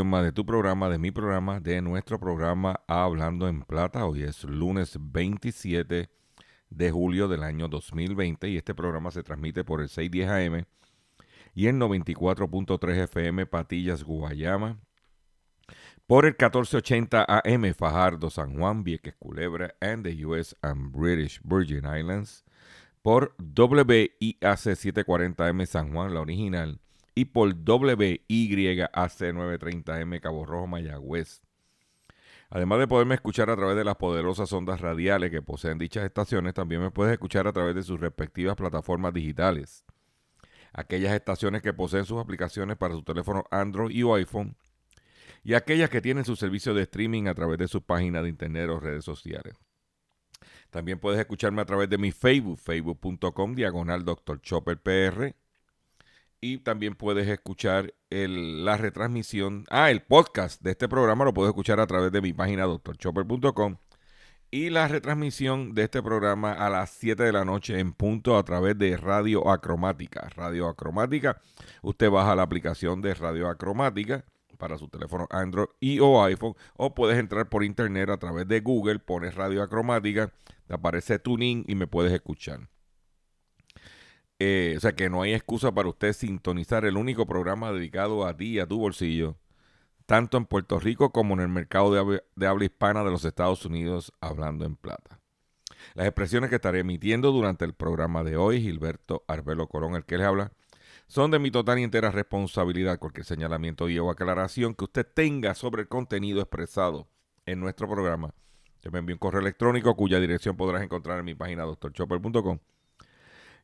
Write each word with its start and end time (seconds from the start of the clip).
Más 0.00 0.24
de 0.24 0.32
tu 0.32 0.46
programa, 0.46 0.88
de 0.88 0.98
mi 0.98 1.10
programa, 1.10 1.60
de 1.60 1.82
nuestro 1.82 2.18
programa 2.18 2.80
Hablando 2.88 3.46
en 3.46 3.60
Plata. 3.60 4.06
Hoy 4.06 4.22
es 4.22 4.42
lunes 4.42 4.96
27 4.98 6.08
de 6.70 6.90
julio 6.90 7.28
del 7.28 7.42
año 7.42 7.68
2020 7.68 8.48
y 8.48 8.56
este 8.56 8.74
programa 8.74 9.10
se 9.10 9.22
transmite 9.22 9.64
por 9.64 9.82
el 9.82 9.90
610 9.90 10.30
AM 10.30 10.64
y 11.54 11.66
el 11.66 11.76
94.3 11.76 13.02
FM 13.02 13.44
Patillas, 13.44 14.02
Guayama, 14.02 14.80
por 16.06 16.24
el 16.24 16.32
1480 16.32 17.26
AM 17.28 17.74
Fajardo, 17.74 18.30
San 18.30 18.56
Juan, 18.56 18.84
Vieques, 18.84 19.14
Culebra, 19.18 19.74
and 19.82 20.04
the 20.04 20.24
US 20.24 20.56
and 20.62 20.90
British 20.90 21.38
Virgin 21.44 21.84
Islands, 21.84 22.44
por 23.02 23.34
WIAC 23.38 24.40
740M 24.40 25.66
San 25.66 25.92
Juan, 25.92 26.14
la 26.14 26.22
original, 26.22 26.80
y 27.14 27.26
por 27.26 27.48
WYAC 27.48 28.20
930M 28.20 30.20
Cabo 30.20 30.46
Rojo, 30.46 30.66
Mayagüez. 30.66 31.42
Además 32.50 32.80
de 32.80 32.88
poderme 32.88 33.14
escuchar 33.14 33.48
a 33.48 33.56
través 33.56 33.76
de 33.76 33.84
las 33.84 33.96
poderosas 33.96 34.52
ondas 34.52 34.80
radiales 34.80 35.30
que 35.30 35.40
poseen 35.40 35.78
dichas 35.78 36.04
estaciones, 36.04 36.52
también 36.52 36.82
me 36.82 36.90
puedes 36.90 37.12
escuchar 37.12 37.46
a 37.46 37.52
través 37.52 37.74
de 37.74 37.82
sus 37.82 37.98
respectivas 37.98 38.56
plataformas 38.56 39.14
digitales. 39.14 39.84
Aquellas 40.74 41.14
estaciones 41.14 41.62
que 41.62 41.72
poseen 41.72 42.04
sus 42.04 42.20
aplicaciones 42.20 42.76
para 42.76 42.94
su 42.94 43.02
teléfono 43.02 43.44
Android 43.50 43.94
y 43.94 44.02
iPhone, 44.02 44.56
y 45.44 45.54
aquellas 45.54 45.90
que 45.90 46.00
tienen 46.00 46.24
su 46.24 46.36
servicio 46.36 46.74
de 46.74 46.82
streaming 46.82 47.26
a 47.26 47.34
través 47.34 47.58
de 47.58 47.68
sus 47.68 47.82
páginas 47.82 48.22
de 48.22 48.28
internet 48.28 48.68
o 48.68 48.78
redes 48.78 49.04
sociales. 49.04 49.54
También 50.70 50.98
puedes 50.98 51.20
escucharme 51.20 51.62
a 51.62 51.66
través 51.66 51.88
de 51.88 51.98
mi 51.98 52.12
Facebook, 52.12 52.58
facebook.com, 52.58 53.54
diagonal 53.54 54.04
Dr. 54.04 54.40
Chopper 54.40 54.78
PR. 54.78 55.34
Y 56.44 56.58
también 56.58 56.96
puedes 56.96 57.28
escuchar 57.28 57.94
la 58.10 58.76
retransmisión, 58.76 59.64
ah, 59.70 59.92
el 59.92 60.02
podcast 60.02 60.60
de 60.60 60.72
este 60.72 60.88
programa 60.88 61.24
lo 61.24 61.32
puedes 61.32 61.50
escuchar 61.50 61.78
a 61.78 61.86
través 61.86 62.10
de 62.10 62.20
mi 62.20 62.32
página 62.32 62.66
drchopper.com. 62.66 63.76
Y 64.50 64.70
la 64.70 64.88
retransmisión 64.88 65.72
de 65.72 65.84
este 65.84 66.02
programa 66.02 66.52
a 66.52 66.68
las 66.68 66.90
7 66.90 67.22
de 67.22 67.30
la 67.30 67.44
noche 67.44 67.78
en 67.78 67.92
punto 67.92 68.36
a 68.36 68.42
través 68.42 68.76
de 68.76 68.96
Radio 68.96 69.48
Acromática. 69.48 70.28
Radio 70.34 70.66
Acromática, 70.66 71.40
usted 71.80 72.10
baja 72.10 72.34
la 72.34 72.42
aplicación 72.42 73.00
de 73.02 73.14
Radio 73.14 73.48
Acromática 73.48 74.24
para 74.58 74.76
su 74.78 74.88
teléfono 74.88 75.28
Android 75.30 75.68
y 75.78 76.00
o 76.00 76.24
iPhone 76.24 76.56
o 76.74 76.92
puedes 76.92 77.18
entrar 77.18 77.48
por 77.48 77.62
internet 77.62 78.10
a 78.10 78.18
través 78.18 78.48
de 78.48 78.58
Google, 78.58 78.98
pones 78.98 79.36
Radio 79.36 79.62
Acromática, 79.62 80.32
te 80.66 80.74
aparece 80.74 81.20
Tuning 81.20 81.64
y 81.68 81.76
me 81.76 81.86
puedes 81.86 82.12
escuchar. 82.12 82.68
Eh, 84.44 84.74
o 84.76 84.80
sea 84.80 84.96
que 84.96 85.08
no 85.08 85.22
hay 85.22 85.34
excusa 85.34 85.70
para 85.70 85.88
usted 85.88 86.12
sintonizar 86.12 86.84
el 86.84 86.96
único 86.96 87.26
programa 87.26 87.70
dedicado 87.70 88.26
a 88.26 88.36
ti 88.36 88.46
y 88.46 88.58
a 88.58 88.66
tu 88.66 88.76
bolsillo, 88.76 89.36
tanto 90.04 90.36
en 90.36 90.46
Puerto 90.46 90.80
Rico 90.80 91.12
como 91.12 91.34
en 91.34 91.40
el 91.40 91.48
mercado 91.48 91.92
de 91.92 92.46
habla, 92.48 92.64
hispana 92.64 93.04
de 93.04 93.12
los 93.12 93.24
Estados 93.24 93.64
Unidos, 93.64 94.12
hablando 94.20 94.64
en 94.64 94.74
plata. 94.74 95.20
Las 95.94 96.08
expresiones 96.08 96.50
que 96.50 96.56
estaré 96.56 96.80
emitiendo 96.80 97.30
durante 97.30 97.64
el 97.64 97.72
programa 97.72 98.24
de 98.24 98.36
hoy, 98.36 98.60
Gilberto 98.60 99.24
Arbelo 99.28 99.68
Colón, 99.68 99.94
el 99.94 100.04
que 100.04 100.18
les 100.18 100.26
habla, 100.26 100.50
son 101.06 101.30
de 101.30 101.38
mi 101.38 101.52
total 101.52 101.78
y 101.78 101.84
entera 101.84 102.10
responsabilidad. 102.10 102.98
Cualquier 102.98 103.24
señalamiento 103.24 103.88
y 103.88 104.00
o 104.00 104.10
aclaración 104.10 104.74
que 104.74 104.86
usted 104.86 105.06
tenga 105.06 105.54
sobre 105.54 105.82
el 105.82 105.88
contenido 105.88 106.40
expresado 106.40 107.06
en 107.46 107.60
nuestro 107.60 107.88
programa, 107.88 108.34
que 108.80 108.90
me 108.90 108.98
envíe 108.98 109.12
un 109.12 109.20
correo 109.20 109.40
electrónico 109.40 109.94
cuya 109.94 110.18
dirección 110.18 110.56
podrás 110.56 110.82
encontrar 110.82 111.20
en 111.20 111.26
mi 111.26 111.36
página 111.36 111.62
drchopper.com 111.64 112.58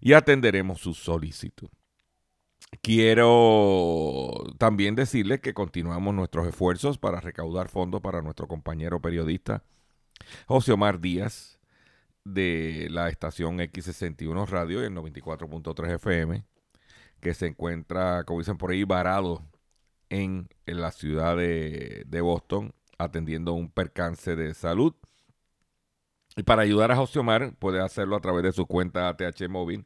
y 0.00 0.12
atenderemos 0.12 0.80
su 0.80 0.94
solicitud. 0.94 1.68
Quiero 2.82 4.44
también 4.58 4.94
decirles 4.94 5.40
que 5.40 5.54
continuamos 5.54 6.14
nuestros 6.14 6.46
esfuerzos 6.46 6.98
para 6.98 7.20
recaudar 7.20 7.68
fondos 7.68 8.00
para 8.02 8.20
nuestro 8.20 8.46
compañero 8.46 9.00
periodista 9.00 9.64
José 10.46 10.72
Omar 10.72 11.00
Díaz 11.00 11.58
de 12.24 12.88
la 12.90 13.08
estación 13.08 13.58
X61 13.58 14.48
Radio 14.48 14.82
y 14.82 14.86
el 14.86 14.94
94.3 14.94 15.94
FM, 15.94 16.44
que 17.20 17.34
se 17.34 17.46
encuentra, 17.46 18.24
como 18.24 18.40
dicen 18.40 18.58
por 18.58 18.70
ahí, 18.70 18.84
varado 18.84 19.42
en, 20.10 20.48
la 20.66 20.90
ciudad 20.90 21.36
de 21.36 22.20
Boston, 22.20 22.74
atendiendo 22.98 23.54
un 23.54 23.70
percance 23.70 24.36
de 24.36 24.52
salud. 24.52 24.94
Y 26.38 26.42
para 26.44 26.62
ayudar 26.62 26.90
a 26.92 26.96
José 26.96 27.18
Omar, 27.18 27.52
puede 27.58 27.80
hacerlo 27.80 28.14
a 28.14 28.20
través 28.20 28.44
de 28.44 28.52
su 28.52 28.64
cuenta 28.64 29.08
ATH 29.08 29.48
móvil, 29.48 29.84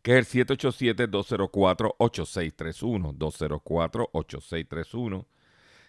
que 0.00 0.16
es 0.16 0.34
el 0.34 0.46
787-204-8631. 0.46 3.18
204-8631. 3.18 5.26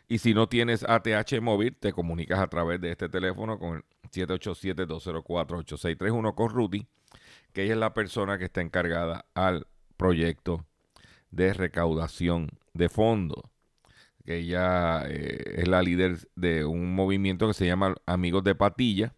Y 0.09 0.17
si 0.17 0.33
no 0.33 0.49
tienes 0.49 0.83
ATH 0.83 1.39
móvil, 1.39 1.77
te 1.77 1.93
comunicas 1.93 2.39
a 2.39 2.47
través 2.47 2.81
de 2.81 2.91
este 2.91 3.07
teléfono 3.07 3.57
con 3.57 3.77
el 3.77 3.83
787-204-8631 4.11 6.35
con 6.35 6.49
Rudy, 6.49 6.85
que 7.53 7.63
ella 7.63 7.75
es 7.75 7.79
la 7.79 7.93
persona 7.93 8.37
que 8.37 8.43
está 8.43 8.59
encargada 8.59 9.23
al 9.33 9.65
proyecto 9.95 10.65
de 11.29 11.53
recaudación 11.53 12.49
de 12.73 12.89
fondos. 12.89 13.43
Ella 14.25 15.05
eh, 15.07 15.59
es 15.59 15.69
la 15.69 15.81
líder 15.81 16.27
de 16.35 16.65
un 16.65 16.93
movimiento 16.93 17.47
que 17.47 17.53
se 17.53 17.65
llama 17.65 17.95
Amigos 18.05 18.43
de 18.43 18.55
Patilla, 18.55 19.15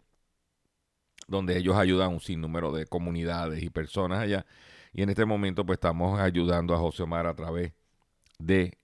donde 1.34 1.58
ellos 1.58 1.76
ayudan 1.78 2.12
un 2.14 2.22
sinnúmero 2.22 2.72
de 2.72 2.86
comunidades 2.88 3.64
y 3.64 3.70
personas 3.70 4.20
allá. 4.22 4.46
Y 4.94 5.04
en 5.04 5.10
este 5.10 5.26
momento 5.26 5.66
pues 5.66 5.78
estamos 5.78 6.20
ayudando 6.20 6.74
a 6.76 6.80
José 6.80 7.04
Omar 7.04 7.28
a 7.28 7.36
través 7.36 7.74
de 8.40 8.78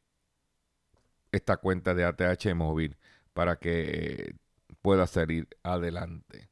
esta 1.32 1.58
cuenta 1.58 1.94
de 1.94 2.06
ATH 2.06 2.54
móvil 2.56 2.98
para 3.34 3.58
que 3.58 4.36
pueda 4.82 5.08
salir 5.08 5.48
adelante. 5.64 6.50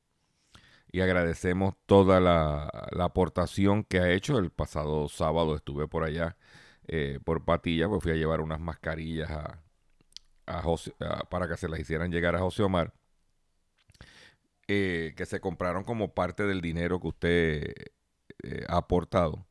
Y 0.92 1.02
agradecemos 1.02 1.76
toda 1.86 2.20
la, 2.22 2.72
la 2.92 3.06
aportación 3.06 3.84
que 3.84 4.00
ha 4.00 4.12
hecho. 4.12 4.40
El 4.40 4.52
pasado 4.52 5.10
sábado 5.10 5.56
estuve 5.56 5.88
por 5.88 6.04
allá, 6.04 6.38
eh, 6.88 7.20
por 7.26 7.46
Patilla, 7.46 7.90
pues 7.90 8.04
fui 8.04 8.14
a 8.14 8.16
llevar 8.16 8.42
unas 8.42 8.60
mascarillas 8.60 9.30
a- 9.32 9.62
para 11.30 11.48
que 11.48 11.58
se 11.58 11.68
las 11.70 11.80
hicieran 11.80 12.12
llegar 12.12 12.36
a 12.36 12.40
José 12.40 12.64
Omar. 12.64 12.94
Eh, 14.68 15.14
que 15.18 15.26
se 15.26 15.40
compraron 15.40 15.84
como 15.84 16.14
parte 16.14 16.44
del 16.44 16.62
dinero 16.62 17.00
que 17.00 17.08
usted 17.08 17.74
eh, 18.44 18.66
ha 18.70 18.78
aportado. 18.78 19.48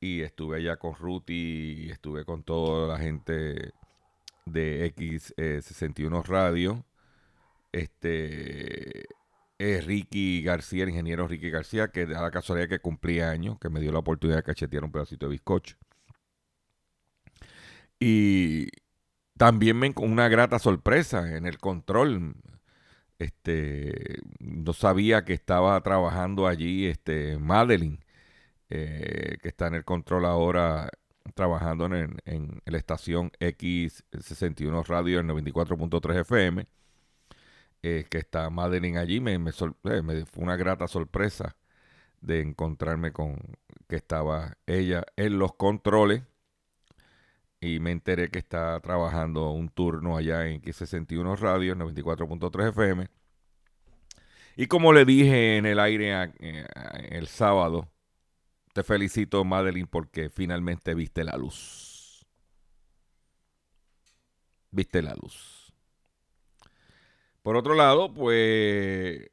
Y 0.00 0.22
estuve 0.22 0.58
allá 0.58 0.78
con 0.78 0.94
Ruti 0.94 1.90
estuve 1.90 2.24
con 2.24 2.42
toda 2.44 2.88
la 2.88 2.98
gente 2.98 3.72
de 4.46 4.94
X61 4.94 6.24
Radio. 6.26 6.84
Este 7.72 9.06
eh, 9.60 9.80
Ricky 9.82 10.42
García, 10.42 10.84
el 10.84 10.90
ingeniero 10.90 11.28
Ricky 11.28 11.50
García, 11.50 11.88
que 11.88 12.06
da 12.06 12.22
la 12.22 12.30
casualidad 12.30 12.68
que 12.68 12.80
cumplía 12.80 13.30
años, 13.30 13.58
que 13.60 13.68
me 13.68 13.80
dio 13.80 13.92
la 13.92 13.98
oportunidad 14.00 14.38
de 14.38 14.42
cachetear 14.44 14.84
un 14.84 14.92
pedacito 14.92 15.26
de 15.26 15.32
bizcocho. 15.32 15.76
Y 17.98 18.68
también 19.36 19.78
me 19.78 19.92
una 19.96 20.28
grata 20.28 20.58
sorpresa 20.58 21.36
en 21.36 21.46
el 21.46 21.58
control. 21.58 22.34
Este, 23.20 24.18
no 24.40 24.74
sabía 24.74 25.24
que 25.26 25.34
estaba 25.34 25.80
trabajando 25.82 26.48
allí 26.48 26.86
este, 26.88 27.38
Madeline, 27.38 28.00
eh, 28.70 29.38
que 29.42 29.48
está 29.50 29.68
en 29.68 29.74
el 29.76 29.84
control 29.86 30.26
ahora 30.26 30.90
trabajando 31.34 31.86
en, 31.86 32.18
en 32.26 32.62
la 32.66 32.78
estación 32.78 33.32
X61 33.40 34.86
Radio 34.86 35.20
en 35.20 35.28
94.3 35.28 36.20
FM. 36.22 36.66
eh, 37.82 38.06
que 38.10 38.18
está 38.18 38.50
Madeline 38.50 38.98
allí. 38.98 39.20
Me, 39.20 39.38
me, 39.38 39.50
eh, 39.84 40.02
me, 40.02 40.24
fue 40.26 40.42
una 40.44 40.56
grata 40.56 40.88
sorpresa 40.88 41.56
de 42.20 42.40
encontrarme 42.42 43.12
con 43.12 43.38
que 43.88 43.96
estaba 43.96 44.58
ella 44.66 45.04
en 45.16 45.38
los 45.38 45.54
controles 45.54 46.22
y 47.60 47.78
me 47.78 47.92
enteré 47.92 48.30
que 48.30 48.38
está 48.38 48.80
trabajando 48.80 49.50
un 49.50 49.68
turno 49.68 50.16
allá 50.16 50.46
en 50.46 50.62
X61 50.62 51.38
Radio, 51.38 51.74
94.3 51.76 52.70
FM. 52.70 53.08
Y 54.56 54.66
como 54.66 54.92
le 54.92 55.04
dije 55.04 55.58
en 55.58 55.66
el 55.66 55.78
aire 55.78 56.32
eh, 56.40 56.66
el 57.10 57.28
sábado, 57.28 57.88
te 58.72 58.82
felicito, 58.82 59.44
Madeline, 59.44 59.86
porque 59.86 60.30
finalmente 60.30 60.94
viste 60.94 61.22
la 61.22 61.36
luz. 61.36 62.24
Viste 64.70 65.02
la 65.02 65.14
luz. 65.14 65.72
Por 67.42 67.56
otro 67.56 67.74
lado, 67.74 68.12
pues 68.14 69.30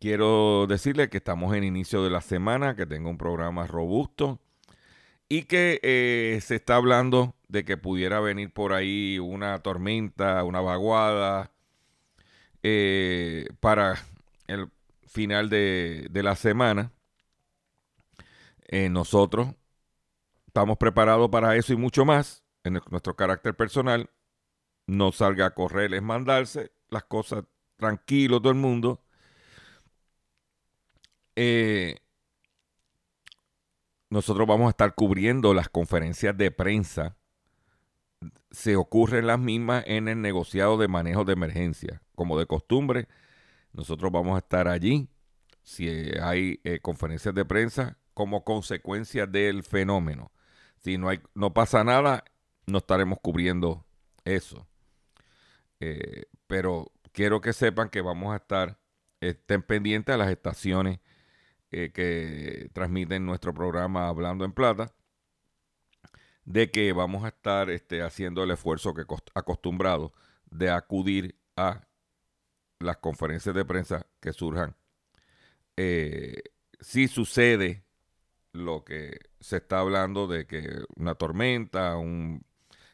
quiero 0.00 0.66
decirle 0.66 1.08
que 1.10 1.18
estamos 1.18 1.54
en 1.54 1.64
inicio 1.64 2.02
de 2.02 2.10
la 2.10 2.20
semana, 2.20 2.74
que 2.74 2.86
tengo 2.86 3.10
un 3.10 3.18
programa 3.18 3.66
robusto 3.66 4.40
y 5.28 5.44
que 5.44 5.80
eh, 5.82 6.40
se 6.42 6.56
está 6.56 6.76
hablando 6.76 7.34
de 7.48 7.64
que 7.64 7.76
pudiera 7.76 8.20
venir 8.20 8.52
por 8.52 8.72
ahí 8.72 9.18
una 9.18 9.58
tormenta, 9.60 10.44
una 10.44 10.60
vaguada 10.60 11.52
eh, 12.62 13.48
para 13.60 14.02
el 14.46 14.70
final 15.06 15.48
de, 15.50 16.08
la 16.12 16.36
semana. 16.36 16.92
Eh, 18.68 18.88
nosotros 18.88 19.48
estamos 20.46 20.78
preparados 20.78 21.30
para 21.30 21.56
eso 21.56 21.72
y 21.72 21.76
mucho 21.76 22.04
más 22.04 22.44
en 22.64 22.80
nuestro 22.90 23.16
carácter 23.16 23.54
personal. 23.54 24.10
No 24.86 25.12
salga 25.12 25.46
a 25.46 25.54
correr, 25.54 25.94
es 25.94 26.02
mandarse 26.02 26.72
las 26.90 27.04
cosas 27.04 27.44
tranquilo 27.76 28.40
todo 28.40 28.52
el 28.52 28.58
mundo. 28.58 29.00
Nosotros 34.14 34.46
vamos 34.46 34.68
a 34.68 34.70
estar 34.70 34.94
cubriendo 34.94 35.52
las 35.54 35.68
conferencias 35.68 36.38
de 36.38 36.52
prensa. 36.52 37.16
Se 38.52 38.76
ocurren 38.76 39.26
las 39.26 39.40
mismas 39.40 39.82
en 39.88 40.06
el 40.06 40.22
negociado 40.22 40.78
de 40.78 40.86
manejo 40.86 41.24
de 41.24 41.32
emergencia. 41.32 42.00
Como 42.14 42.38
de 42.38 42.46
costumbre, 42.46 43.08
nosotros 43.72 44.12
vamos 44.12 44.36
a 44.36 44.38
estar 44.38 44.68
allí 44.68 45.08
si 45.64 45.88
hay 46.22 46.60
eh, 46.62 46.78
conferencias 46.78 47.34
de 47.34 47.44
prensa 47.44 47.98
como 48.14 48.44
consecuencia 48.44 49.26
del 49.26 49.64
fenómeno. 49.64 50.30
Si 50.78 50.96
no, 50.96 51.08
hay, 51.08 51.20
no 51.34 51.52
pasa 51.52 51.82
nada, 51.82 52.22
no 52.66 52.78
estaremos 52.78 53.18
cubriendo 53.20 53.84
eso. 54.24 54.68
Eh, 55.80 56.26
pero 56.46 56.92
quiero 57.10 57.40
que 57.40 57.52
sepan 57.52 57.88
que 57.88 58.00
vamos 58.00 58.32
a 58.32 58.36
estar, 58.36 58.78
estén 59.20 59.62
pendientes 59.62 60.14
a 60.14 60.18
las 60.18 60.30
estaciones 60.30 61.00
eh, 61.76 61.90
que 61.90 62.70
transmiten 62.72 63.26
nuestro 63.26 63.52
programa 63.52 64.06
Hablando 64.06 64.44
en 64.44 64.52
Plata, 64.52 64.94
de 66.44 66.70
que 66.70 66.92
vamos 66.92 67.24
a 67.24 67.28
estar 67.28 67.68
este, 67.68 68.00
haciendo 68.00 68.44
el 68.44 68.52
esfuerzo 68.52 68.94
que 68.94 69.02
acostumbrado 69.34 70.12
de 70.52 70.70
acudir 70.70 71.34
a 71.56 71.88
las 72.78 72.98
conferencias 72.98 73.56
de 73.56 73.64
prensa 73.64 74.06
que 74.20 74.32
surjan. 74.32 74.76
Eh, 75.76 76.44
si 76.78 77.08
sucede 77.08 77.82
lo 78.52 78.84
que 78.84 79.18
se 79.40 79.56
está 79.56 79.80
hablando 79.80 80.28
de 80.28 80.46
que 80.46 80.84
una 80.94 81.16
tormenta, 81.16 81.96
un 81.96 82.44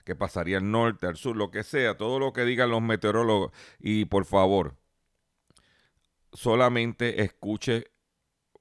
que 0.06 0.16
pasaría 0.16 0.56
al 0.56 0.70
norte, 0.70 1.06
al 1.06 1.16
sur, 1.16 1.36
lo 1.36 1.50
que 1.50 1.64
sea, 1.64 1.98
todo 1.98 2.18
lo 2.18 2.32
que 2.32 2.46
digan 2.46 2.70
los 2.70 2.80
meteorólogos. 2.80 3.52
Y 3.78 4.06
por 4.06 4.24
favor, 4.24 4.76
solamente 6.32 7.22
escuche 7.22 7.90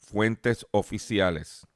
fuentes 0.10 0.66
oficiales. 0.72 1.68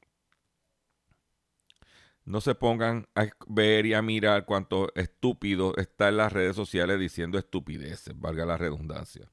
No 2.26 2.42
se 2.42 2.56
pongan 2.56 3.08
a 3.16 3.28
ver 3.48 3.86
y 3.86 3.94
a 3.94 4.02
mirar 4.02 4.46
cuánto 4.46 4.92
estúpido 4.96 5.76
está 5.78 6.10
en 6.10 6.18
las 6.18 6.34
redes 6.34 6.56
sociales 6.56 7.00
diciendo 7.00 7.38
estupideces, 7.38 8.18
valga 8.18 8.46
la 8.46 8.58
redundancia. 8.58 9.30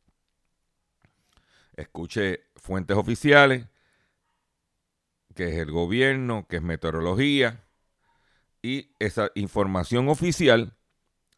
Escuche 1.76 2.40
fuentes 2.56 2.96
oficiales, 2.96 3.66
que 5.34 5.48
es 5.48 5.56
el 5.56 5.70
gobierno, 5.70 6.46
que 6.46 6.56
es 6.56 6.62
meteorología, 6.62 7.64
y 8.60 8.94
esa 8.98 9.30
información 9.34 10.08
oficial 10.08 10.76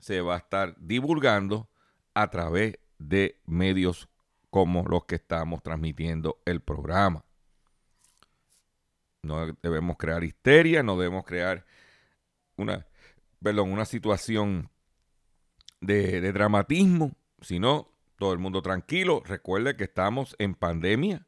se 0.01 0.21
va 0.21 0.35
a 0.35 0.39
estar 0.39 0.75
divulgando 0.81 1.71
a 2.15 2.29
través 2.31 2.79
de 2.99 3.41
medios 3.47 4.09
como 4.51 4.83
los 4.85 5.05
que 5.05 5.15
estamos 5.15 5.63
transmitiendo 5.63 6.43
el 6.45 6.61
programa. 6.61 7.25
No 9.23 9.47
debemos 9.63 9.97
crear 9.99 10.25
histeria, 10.25 10.83
no 10.83 10.97
debemos 10.99 11.25
crear 11.25 11.65
una, 12.57 12.87
perdón, 13.41 13.71
una 13.71 13.85
situación 13.85 14.69
de, 15.81 16.33
dramatismo, 16.33 17.13
sino 17.41 17.89
todo 18.19 18.33
el 18.33 18.41
mundo 18.41 18.63
tranquilo. 18.63 19.23
Recuerde 19.25 19.77
que 19.77 19.85
estamos 19.85 20.35
en 20.41 20.55
pandemia, 20.55 21.27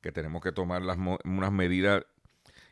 que 0.00 0.12
tenemos 0.12 0.42
que 0.42 0.52
tomar 0.52 0.82
las, 0.82 0.96
unas 1.24 1.52
medidas 1.52 2.04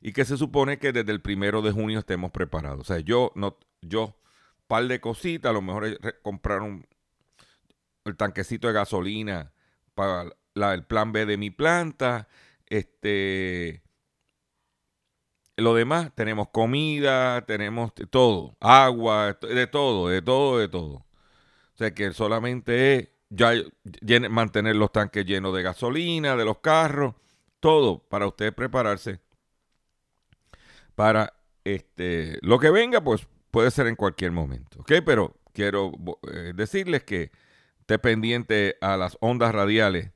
y 0.01 0.13
que 0.13 0.25
se 0.25 0.37
supone 0.37 0.79
que 0.79 0.93
desde 0.93 1.11
el 1.11 1.23
primero 1.23 1.61
de 1.61 1.73
junio 1.73 1.99
estemos 1.99 2.31
preparados. 2.31 2.81
O 2.81 2.85
sea, 2.85 3.01
yo 3.01 3.33
no, 3.35 3.59
yo, 3.81 4.17
par 4.69 4.87
de 4.87 5.01
cositas, 5.01 5.51
a 5.51 5.53
lo 5.53 5.63
mejor 5.63 5.99
comprar 6.23 6.63
un 6.63 6.87
el 8.05 8.17
tanquecito 8.17 8.67
de 8.69 8.75
gasolina 8.75 9.53
para 9.95 10.75
el 10.75 10.85
plan 10.85 11.13
B 11.13 11.27
de 11.27 11.37
mi 11.37 11.51
planta, 11.51 12.29
este 12.67 13.82
lo 15.57 15.75
demás, 15.75 16.11
tenemos 16.15 16.49
comida, 16.49 17.45
tenemos 17.47 17.93
todo, 18.11 18.57
agua, 18.61 19.39
de 19.41 19.67
todo, 19.67 20.09
de 20.09 20.23
todo, 20.23 20.59
de 20.59 20.69
todo. 20.69 20.95
O 20.95 21.77
sea 21.77 21.93
que 21.95 22.13
solamente 22.13 22.97
es 22.97 23.09
ya 23.31 23.53
mantener 24.29 24.77
los 24.77 24.93
tanques 24.93 25.25
llenos 25.25 25.55
de 25.55 25.63
gasolina, 25.63 26.37
de 26.37 26.45
los 26.45 26.59
carros, 26.59 27.15
todo 27.61 27.99
para 27.99 28.27
usted 28.27 28.55
prepararse 28.55 29.21
para 30.95 31.33
este 31.65 32.39
lo 32.43 32.59
que 32.59 32.71
venga, 32.71 33.03
pues 33.03 33.27
puede 33.51 33.71
ser 33.71 33.87
en 33.87 33.97
cualquier 33.97 34.33
momento, 34.33 34.81
¿ok? 34.81 34.93
Pero 35.05 35.37
quiero 35.53 35.93
eh, 36.31 36.53
decirles 36.55 37.05
que 37.05 37.31
esté 37.81 37.99
pendiente 37.99 38.77
a 38.81 38.97
las 38.97 39.17
ondas 39.21 39.55
radiales 39.55 40.11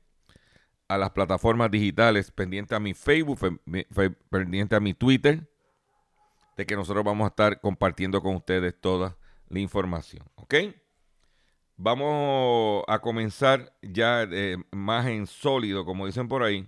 a 0.87 0.97
las 0.97 1.11
plataformas 1.11 1.69
digitales, 1.71 2.31
pendiente 2.31 2.75
a 2.75 2.79
mi 2.79 2.93
Facebook, 2.93 3.61
pendiente 4.29 4.75
a 4.75 4.79
mi 4.79 4.93
Twitter, 4.93 5.49
de 6.55 6.65
que 6.65 6.75
nosotros 6.75 7.03
vamos 7.03 7.25
a 7.25 7.29
estar 7.29 7.59
compartiendo 7.59 8.21
con 8.21 8.35
ustedes 8.35 8.79
toda 8.79 9.17
la 9.49 9.59
información. 9.59 10.25
¿Ok? 10.35 10.55
Vamos 11.75 12.83
a 12.87 12.99
comenzar 12.99 13.73
ya 13.81 14.23
eh, 14.23 14.57
más 14.71 15.05
en 15.05 15.27
sólido, 15.27 15.85
como 15.85 16.07
dicen 16.07 16.27
por 16.27 16.41
ahí, 16.41 16.67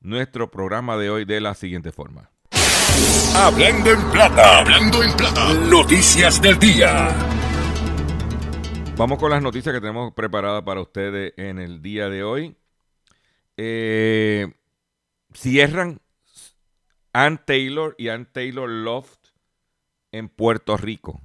nuestro 0.00 0.50
programa 0.50 0.96
de 0.96 1.10
hoy 1.10 1.24
de 1.24 1.40
la 1.40 1.54
siguiente 1.54 1.90
forma. 1.90 2.30
Hablando 3.34 3.90
en 3.90 4.10
plata, 4.10 4.58
hablando 4.60 5.02
en 5.02 5.16
plata, 5.16 5.54
noticias 5.54 6.40
del 6.40 6.58
día. 6.58 7.08
Vamos 8.96 9.18
con 9.18 9.30
las 9.30 9.42
noticias 9.42 9.74
que 9.74 9.80
tenemos 9.80 10.12
preparadas 10.12 10.62
para 10.62 10.80
ustedes 10.80 11.32
en 11.36 11.58
el 11.58 11.80
día 11.80 12.08
de 12.08 12.22
hoy. 12.22 12.56
Eh, 13.56 14.52
cierran 15.34 16.00
Ann 17.12 17.40
Taylor 17.44 17.94
y 17.98 18.08
Ann 18.08 18.26
Taylor 18.26 18.68
Loft 18.68 19.30
en 20.12 20.28
Puerto 20.28 20.76
Rico. 20.76 21.20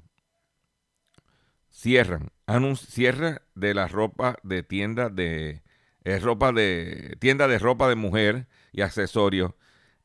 Cierran. 1.70 2.32
cierra 2.76 3.42
de 3.54 3.74
la 3.74 3.88
ropa 3.88 4.38
de 4.44 4.64
tienda 4.64 5.10
de 5.10 5.62
ropa 6.22 6.52
de 6.52 7.18
tienda 7.20 7.48
de 7.48 7.60
ropa 7.60 7.90
de 7.90 7.96
mujer 7.96 8.48
y 8.72 8.82
accesorios. 8.82 9.54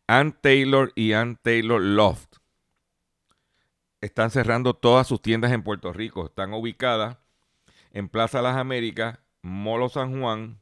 Ann 0.06 0.32
Taylor 0.40 0.92
y 0.96 1.12
Ann 1.12 1.38
Taylor 1.42 1.80
Loft 1.80 2.38
están 4.00 4.30
cerrando 4.30 4.74
todas 4.74 5.06
sus 5.06 5.22
tiendas 5.22 5.52
en 5.52 5.62
Puerto 5.62 5.92
Rico. 5.92 6.26
Están 6.26 6.52
ubicadas 6.52 7.18
en 7.92 8.08
Plaza 8.08 8.42
Las 8.42 8.56
Américas, 8.56 9.18
Molo 9.42 9.88
San 9.88 10.20
Juan, 10.20 10.60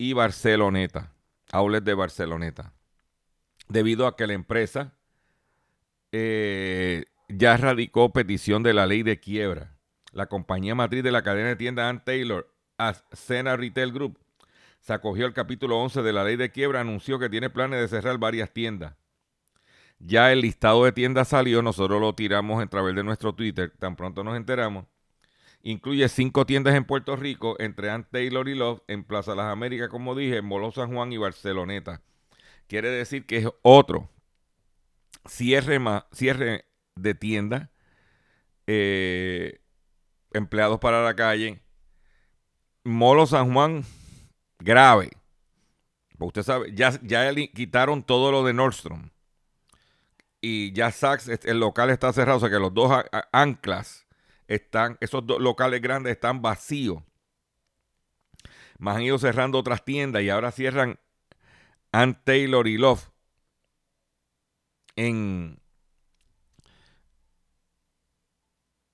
y 0.00 0.14
Barceloneta, 0.14 1.12
Aules 1.52 1.84
de 1.84 1.92
Barceloneta, 1.92 2.72
debido 3.68 4.06
a 4.06 4.16
que 4.16 4.26
la 4.26 4.32
empresa 4.32 4.94
eh, 6.10 7.04
ya 7.28 7.58
radicó 7.58 8.10
petición 8.10 8.62
de 8.62 8.72
la 8.72 8.86
ley 8.86 9.02
de 9.02 9.20
quiebra. 9.20 9.76
La 10.12 10.24
compañía 10.24 10.74
matriz 10.74 11.04
de 11.04 11.12
la 11.12 11.22
cadena 11.22 11.50
de 11.50 11.56
tiendas 11.56 11.90
Ann 11.90 12.02
Taylor, 12.02 12.50
Ascena 12.78 13.58
Retail 13.58 13.92
Group, 13.92 14.18
se 14.80 14.94
acogió 14.94 15.26
al 15.26 15.34
capítulo 15.34 15.78
11 15.78 16.00
de 16.00 16.12
la 16.14 16.24
ley 16.24 16.36
de 16.36 16.50
quiebra, 16.50 16.80
anunció 16.80 17.18
que 17.18 17.28
tiene 17.28 17.50
planes 17.50 17.82
de 17.82 17.88
cerrar 17.88 18.16
varias 18.16 18.50
tiendas. 18.54 18.94
Ya 19.98 20.32
el 20.32 20.40
listado 20.40 20.82
de 20.86 20.92
tiendas 20.92 21.28
salió, 21.28 21.60
nosotros 21.60 22.00
lo 22.00 22.14
tiramos 22.14 22.62
a 22.62 22.66
través 22.68 22.94
de 22.94 23.04
nuestro 23.04 23.34
Twitter, 23.34 23.70
tan 23.78 23.96
pronto 23.96 24.24
nos 24.24 24.38
enteramos. 24.38 24.86
Incluye 25.62 26.08
cinco 26.08 26.46
tiendas 26.46 26.74
en 26.74 26.84
Puerto 26.84 27.16
Rico, 27.16 27.56
entre 27.58 27.90
Ann 27.90 28.06
Taylor 28.10 28.48
y 28.48 28.54
Love, 28.54 28.82
en 28.88 29.04
Plaza 29.04 29.34
Las 29.34 29.52
Américas, 29.52 29.88
como 29.88 30.14
dije, 30.14 30.40
Molo 30.42 30.72
San 30.72 30.92
Juan 30.94 31.12
y 31.12 31.18
Barceloneta. 31.18 32.00
Quiere 32.66 32.88
decir 32.90 33.26
que 33.26 33.38
es 33.38 33.48
otro 33.62 34.08
cierre, 35.26 35.78
cierre 36.12 36.64
de 36.94 37.14
tienda, 37.14 37.70
eh, 38.66 39.60
empleados 40.32 40.80
para 40.80 41.02
la 41.02 41.14
calle. 41.14 41.60
Molo 42.84 43.26
San 43.26 43.52
Juan, 43.52 43.84
grave. 44.58 45.10
Porque 46.18 46.40
usted 46.40 46.42
sabe, 46.42 46.74
ya, 46.74 46.98
ya 47.02 47.32
quitaron 47.54 48.02
todo 48.02 48.32
lo 48.32 48.44
de 48.44 48.52
Nordstrom. 48.54 49.10
Y 50.40 50.72
ya 50.72 50.90
Saks, 50.90 51.28
es- 51.28 51.44
el 51.44 51.60
local 51.60 51.90
está 51.90 52.12
cerrado. 52.12 52.38
O 52.38 52.40
sea 52.40 52.50
que 52.50 52.58
los 52.58 52.72
dos 52.72 52.90
anclas 53.32 54.06
están, 54.50 54.98
esos 55.00 55.24
dos 55.26 55.40
locales 55.40 55.80
grandes 55.80 56.12
están 56.12 56.42
vacíos. 56.42 57.02
Más 58.78 58.96
han 58.96 59.02
ido 59.02 59.18
cerrando 59.18 59.58
otras 59.58 59.84
tiendas 59.84 60.22
y 60.22 60.28
ahora 60.28 60.50
cierran 60.50 60.98
Ann 61.92 62.20
Taylor 62.24 62.66
y 62.66 62.76
Love 62.76 63.10
en, 64.96 65.60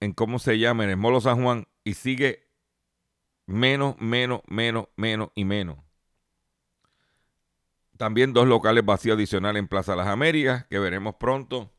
en 0.00 0.12
cómo 0.12 0.38
se 0.38 0.58
llama, 0.58 0.84
en 0.84 0.90
el 0.90 0.96
Molo 0.98 1.20
San 1.22 1.42
Juan 1.42 1.66
y 1.84 1.94
sigue 1.94 2.50
menos, 3.46 3.96
menos, 3.98 4.42
menos, 4.46 4.88
menos 4.96 5.30
y 5.34 5.44
menos. 5.44 5.78
También 7.96 8.34
dos 8.34 8.46
locales 8.46 8.84
vacíos 8.84 9.16
adicionales 9.16 9.60
en 9.60 9.68
Plaza 9.68 9.96
Las 9.96 10.08
Américas, 10.08 10.66
que 10.66 10.78
veremos 10.78 11.14
pronto. 11.14 11.72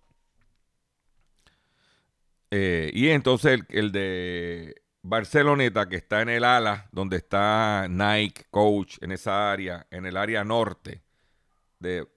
Eh, 2.51 2.91
y 2.93 3.09
entonces 3.09 3.53
el, 3.53 3.65
el 3.69 3.91
de 3.91 4.81
Barceloneta, 5.01 5.89
que 5.89 5.97
está 5.97 6.21
en 6.21 6.29
el 6.29 6.43
ala, 6.43 6.87
donde 6.91 7.17
está 7.17 7.87
Nike, 7.89 8.45
Coach, 8.49 8.97
en 9.01 9.11
esa 9.11 9.51
área, 9.51 9.87
en 9.91 10.05
el 10.05 10.17
área 10.17 10.43
norte 10.43 11.03
de, 11.79 12.07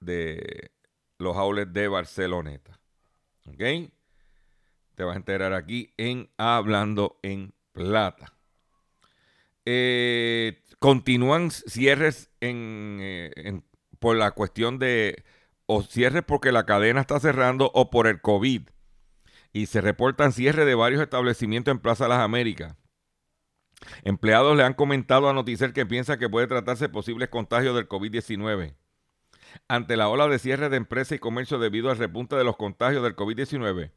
de 0.00 0.72
los 1.18 1.36
outlets 1.36 1.72
de 1.72 1.88
Barceloneta. 1.88 2.80
¿Ok? 3.46 3.90
Te 4.94 5.04
vas 5.04 5.14
a 5.14 5.18
enterar 5.18 5.52
aquí 5.52 5.92
en 5.96 6.30
Hablando 6.38 7.18
en 7.22 7.54
Plata. 7.72 8.32
Eh, 9.64 10.62
continúan 10.78 11.50
cierres 11.50 12.30
en, 12.40 12.98
eh, 13.00 13.32
en- 13.36 13.64
por 13.98 14.16
la 14.16 14.30
cuestión 14.32 14.78
de 14.78 15.24
o 15.66 15.82
cierres 15.82 16.22
porque 16.24 16.52
la 16.52 16.64
cadena 16.66 17.00
está 17.00 17.18
cerrando 17.18 17.70
o 17.74 17.90
por 17.90 18.06
el 18.06 18.20
COVID. 18.20 18.62
Y 19.56 19.64
se 19.64 19.80
reportan 19.80 20.32
cierres 20.32 20.66
de 20.66 20.74
varios 20.74 21.00
establecimientos 21.00 21.72
en 21.72 21.78
Plaza 21.78 22.08
Las 22.08 22.18
Américas. 22.18 22.76
Empleados 24.04 24.54
le 24.54 24.64
han 24.64 24.74
comentado 24.74 25.30
a 25.30 25.32
Noticier 25.32 25.72
que 25.72 25.86
piensa 25.86 26.18
que 26.18 26.28
puede 26.28 26.46
tratarse 26.46 26.90
posibles 26.90 27.30
contagios 27.30 27.74
del 27.74 27.88
COVID-19. 27.88 28.74
Ante 29.66 29.96
la 29.96 30.10
ola 30.10 30.28
de 30.28 30.38
cierre 30.38 30.68
de 30.68 30.76
empresas 30.76 31.16
y 31.16 31.20
comercio 31.20 31.58
debido 31.58 31.90
al 31.90 31.96
repunte 31.96 32.36
de 32.36 32.44
los 32.44 32.58
contagios 32.58 33.02
del 33.02 33.16
COVID-19, 33.16 33.92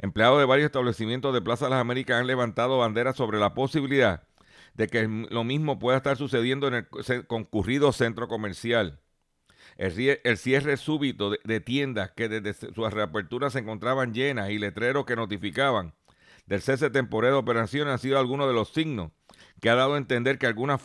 empleados 0.00 0.40
de 0.40 0.46
varios 0.46 0.66
establecimientos 0.66 1.32
de 1.32 1.42
Plaza 1.42 1.68
Las 1.68 1.80
Américas 1.80 2.18
han 2.18 2.26
levantado 2.26 2.78
banderas 2.78 3.14
sobre 3.14 3.38
la 3.38 3.54
posibilidad 3.54 4.24
de 4.74 4.88
que 4.88 5.06
lo 5.06 5.44
mismo 5.44 5.78
pueda 5.78 5.98
estar 5.98 6.16
sucediendo 6.16 6.66
en 6.66 6.74
el 6.74 7.26
concurrido 7.28 7.92
centro 7.92 8.26
comercial. 8.26 8.98
El, 9.76 10.38
cierre 10.38 10.76
súbito 10.76 11.30
de, 11.30 11.60
tiendas 11.60 12.12
que 12.12 12.28
desde 12.28 12.72
su 12.72 12.88
reapertura 12.88 13.50
se 13.50 13.58
encontraban 13.58 14.14
llenas 14.14 14.50
y 14.50 14.58
letreros 14.58 15.04
que 15.04 15.16
notificaban 15.16 15.94
del 16.46 16.62
cese 16.62 16.90
temporal 16.90 17.32
de 17.32 17.38
operaciones 17.38 17.92
han 17.92 17.98
sido 17.98 18.18
algunos 18.18 18.46
de 18.46 18.54
los 18.54 18.68
signos 18.68 19.10
que 19.60 19.70
ha 19.70 19.74
dado 19.74 19.94
a 19.94 19.98
entender 19.98 20.38
que 20.38 20.46
algunas, 20.46 20.80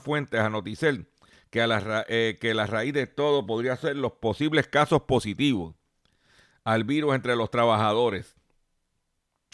fuentes 0.00 0.40
a 0.40 0.50
Noticel 0.50 1.06
que, 1.50 1.60
a 1.60 1.66
la, 1.66 2.04
eh, 2.08 2.38
que 2.40 2.54
raíz 2.54 2.92
de 2.92 3.06
todo 3.06 3.46
podría 3.46 3.76
ser 3.76 3.96
los 3.96 4.12
posibles 4.12 4.66
casos 4.66 5.02
positivos 5.02 5.74
al 6.64 6.84
virus 6.84 7.14
entre 7.14 7.36
los 7.36 7.50
trabajadores. 7.50 8.36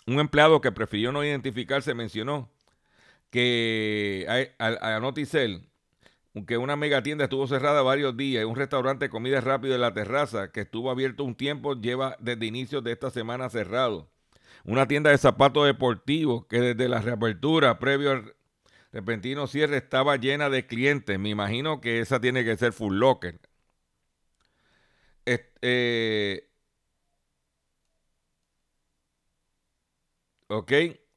Un 0.07 0.21
empleado 0.21 0.61
que 0.61 0.73
prefirió 0.73 1.13
no 1.13 1.25
identificarse 1.25 1.95
mencionó 1.95 2.51
que 3.31 4.53
a, 4.59 4.97
a, 4.97 5.01
que 6.47 6.59
una 6.59 6.77
megatienda 6.77 7.25
estuvo 7.25 7.47
cerrada 7.47 7.83
varios 7.83 8.17
días 8.17 8.43
y 8.43 8.45
un 8.45 8.57
restaurante 8.57 9.05
de 9.07 9.09
comida 9.11 9.41
rápida 9.41 9.77
en 9.77 9.81
la 9.81 9.95
terraza 9.95 10.51
que 10.51 10.63
estuvo 10.63 10.91
abierto 10.91 11.23
un 11.23 11.37
tiempo 11.37 11.75
lleva 11.75 12.17
desde 12.21 12.47
inicios 12.47 12.83
de 12.83 12.93
esta 12.93 13.11
semana 13.11 13.49
cerrado. 13.51 14.11
Una 14.65 14.89
tienda 14.89 15.11
de 15.11 15.19
zapatos 15.19 15.67
deportivos 15.67 16.47
que 16.47 16.61
desde 16.61 16.89
la 16.89 17.01
reapertura 17.01 17.79
previo 17.79 18.13
al 18.13 18.35
repentino 18.93 19.47
cierre 19.47 19.77
estaba 19.77 20.17
llena 20.17 20.51
de 20.51 20.67
clientes. 20.67 21.19
Me 21.19 21.29
imagino 21.31 21.81
que 21.81 22.01
esa 22.01 22.21
tiene 22.21 22.45
que 22.45 22.57
ser 22.57 22.73
Full 22.73 22.97
Locker. 22.97 23.41
Eh, 25.27 26.49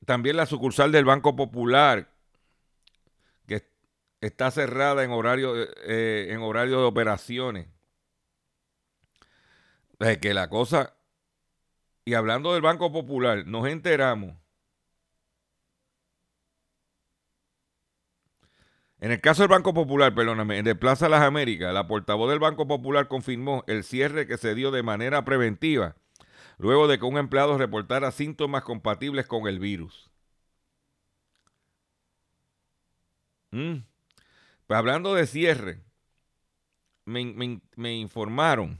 también 0.05 0.37
la 0.37 0.45
sucursal 0.45 0.91
del 0.91 1.05
Banco 1.05 1.35
Popular 1.35 2.09
está 4.21 4.51
cerrada 4.51 5.03
en 5.03 5.11
horario, 5.11 5.53
eh, 5.55 6.27
en 6.29 6.41
horario 6.41 6.79
de 6.79 6.85
operaciones. 6.85 7.67
Es 9.99 10.17
que 10.19 10.33
la 10.33 10.49
cosa, 10.49 10.95
y 12.05 12.13
hablando 12.13 12.53
del 12.53 12.61
Banco 12.61 12.91
Popular, 12.91 13.45
nos 13.47 13.67
enteramos. 13.67 14.35
En 18.99 19.11
el 19.11 19.21
caso 19.21 19.43
del 19.43 19.49
Banco 19.49 19.73
Popular, 19.73 20.13
perdóname, 20.15 20.63
de 20.63 20.75
Plaza 20.75 21.07
Las 21.09 21.21
Américas, 21.21 21.73
la 21.73 21.87
portavoz 21.87 22.29
del 22.29 22.39
Banco 22.39 22.67
Popular 22.67 23.07
confirmó 23.07 23.63
el 23.67 23.83
cierre 23.83 24.25
que 24.27 24.37
se 24.37 24.55
dio 24.55 24.71
de 24.71 24.81
manera 24.83 25.23
preventiva 25.23 25.95
luego 26.57 26.87
de 26.87 26.99
que 26.99 27.05
un 27.05 27.17
empleado 27.17 27.57
reportara 27.57 28.11
síntomas 28.11 28.63
compatibles 28.63 29.27
con 29.27 29.47
el 29.47 29.59
virus. 29.59 30.09
Mm. 33.51 33.83
Pues 34.67 34.77
hablando 34.77 35.13
de 35.13 35.25
cierre, 35.27 35.81
me, 37.05 37.95
informaron 37.95 38.79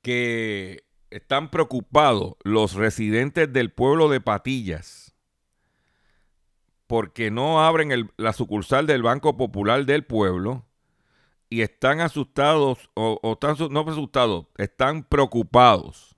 que 0.00 0.84
están 1.10 1.50
preocupados 1.50 2.34
los 2.42 2.72
residentes 2.74 3.52
del 3.52 3.70
pueblo 3.70 4.08
de 4.08 4.22
Patillas 4.22 5.14
porque 6.86 7.30
no 7.30 7.62
abren 7.62 8.10
la 8.16 8.32
sucursal 8.32 8.86
del 8.86 9.02
Banco 9.02 9.36
Popular 9.36 9.84
del 9.84 10.04
pueblo 10.04 10.66
y 11.50 11.60
están 11.60 12.00
asustados, 12.00 12.90
o, 12.94 13.20
o 13.22 13.32
están, 13.34 13.56
no 13.70 13.80
asustados, 13.80 14.46
están 14.56 15.04
preocupados 15.04 16.16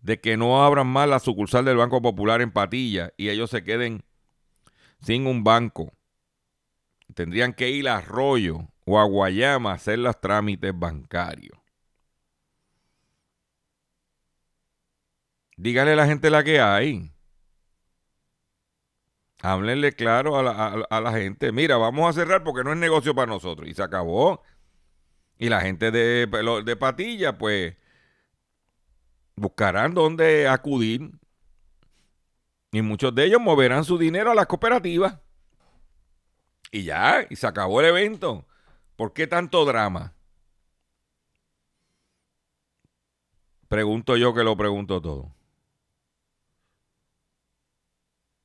de 0.00 0.20
que 0.20 0.36
no 0.36 0.64
abran 0.64 0.86
más 0.86 1.08
la 1.08 1.18
sucursal 1.18 1.64
del 1.64 1.76
Banco 1.76 2.00
Popular 2.00 2.40
en 2.40 2.52
Patillas 2.52 3.12
y 3.16 3.30
ellos 3.30 3.50
se 3.50 3.64
queden 3.64 4.04
sin 5.00 5.26
un 5.26 5.42
banco. 5.42 5.92
Tendrían 7.18 7.52
que 7.52 7.68
ir 7.68 7.88
a 7.88 7.96
Arroyo 7.96 8.68
o 8.84 9.00
a 9.00 9.02
Guayama 9.02 9.72
a 9.72 9.74
hacer 9.74 9.98
los 9.98 10.20
trámites 10.20 10.72
bancarios. 10.72 11.58
Dígale 15.56 15.94
a 15.94 15.96
la 15.96 16.06
gente 16.06 16.30
la 16.30 16.44
que 16.44 16.60
hay. 16.60 17.12
Háblenle 19.42 19.94
claro 19.94 20.38
a 20.38 20.44
la, 20.44 20.86
a 20.88 21.00
la 21.00 21.10
gente. 21.10 21.50
Mira, 21.50 21.76
vamos 21.76 22.08
a 22.08 22.12
cerrar 22.12 22.44
porque 22.44 22.62
no 22.62 22.70
es 22.70 22.78
negocio 22.78 23.16
para 23.16 23.26
nosotros. 23.26 23.68
Y 23.68 23.74
se 23.74 23.82
acabó. 23.82 24.40
Y 25.38 25.48
la 25.48 25.60
gente 25.60 25.90
de, 25.90 26.28
de 26.64 26.76
Patilla, 26.76 27.36
pues, 27.36 27.74
buscarán 29.34 29.92
dónde 29.92 30.46
acudir. 30.46 31.10
Y 32.70 32.80
muchos 32.80 33.12
de 33.12 33.24
ellos 33.24 33.40
moverán 33.40 33.82
su 33.82 33.98
dinero 33.98 34.30
a 34.30 34.36
las 34.36 34.46
cooperativas. 34.46 35.18
Y 36.70 36.84
ya, 36.84 37.26
y 37.28 37.36
se 37.36 37.46
acabó 37.46 37.80
el 37.80 37.86
evento. 37.86 38.46
¿Por 38.96 39.12
qué 39.12 39.26
tanto 39.26 39.64
drama? 39.64 40.14
Pregunto 43.68 44.16
yo 44.16 44.34
que 44.34 44.44
lo 44.44 44.56
pregunto 44.56 45.00
todo. 45.00 45.34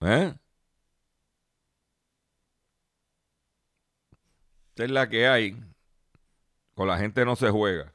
¿Eh? 0.02 0.34
Esta 4.70 4.84
es 4.86 4.92
la 4.92 5.08
que 5.10 5.28
hay. 5.28 5.56
Con 6.76 6.88
la 6.88 6.98
gente 6.98 7.24
no 7.26 7.36
se 7.36 7.50
juega. 7.50 7.94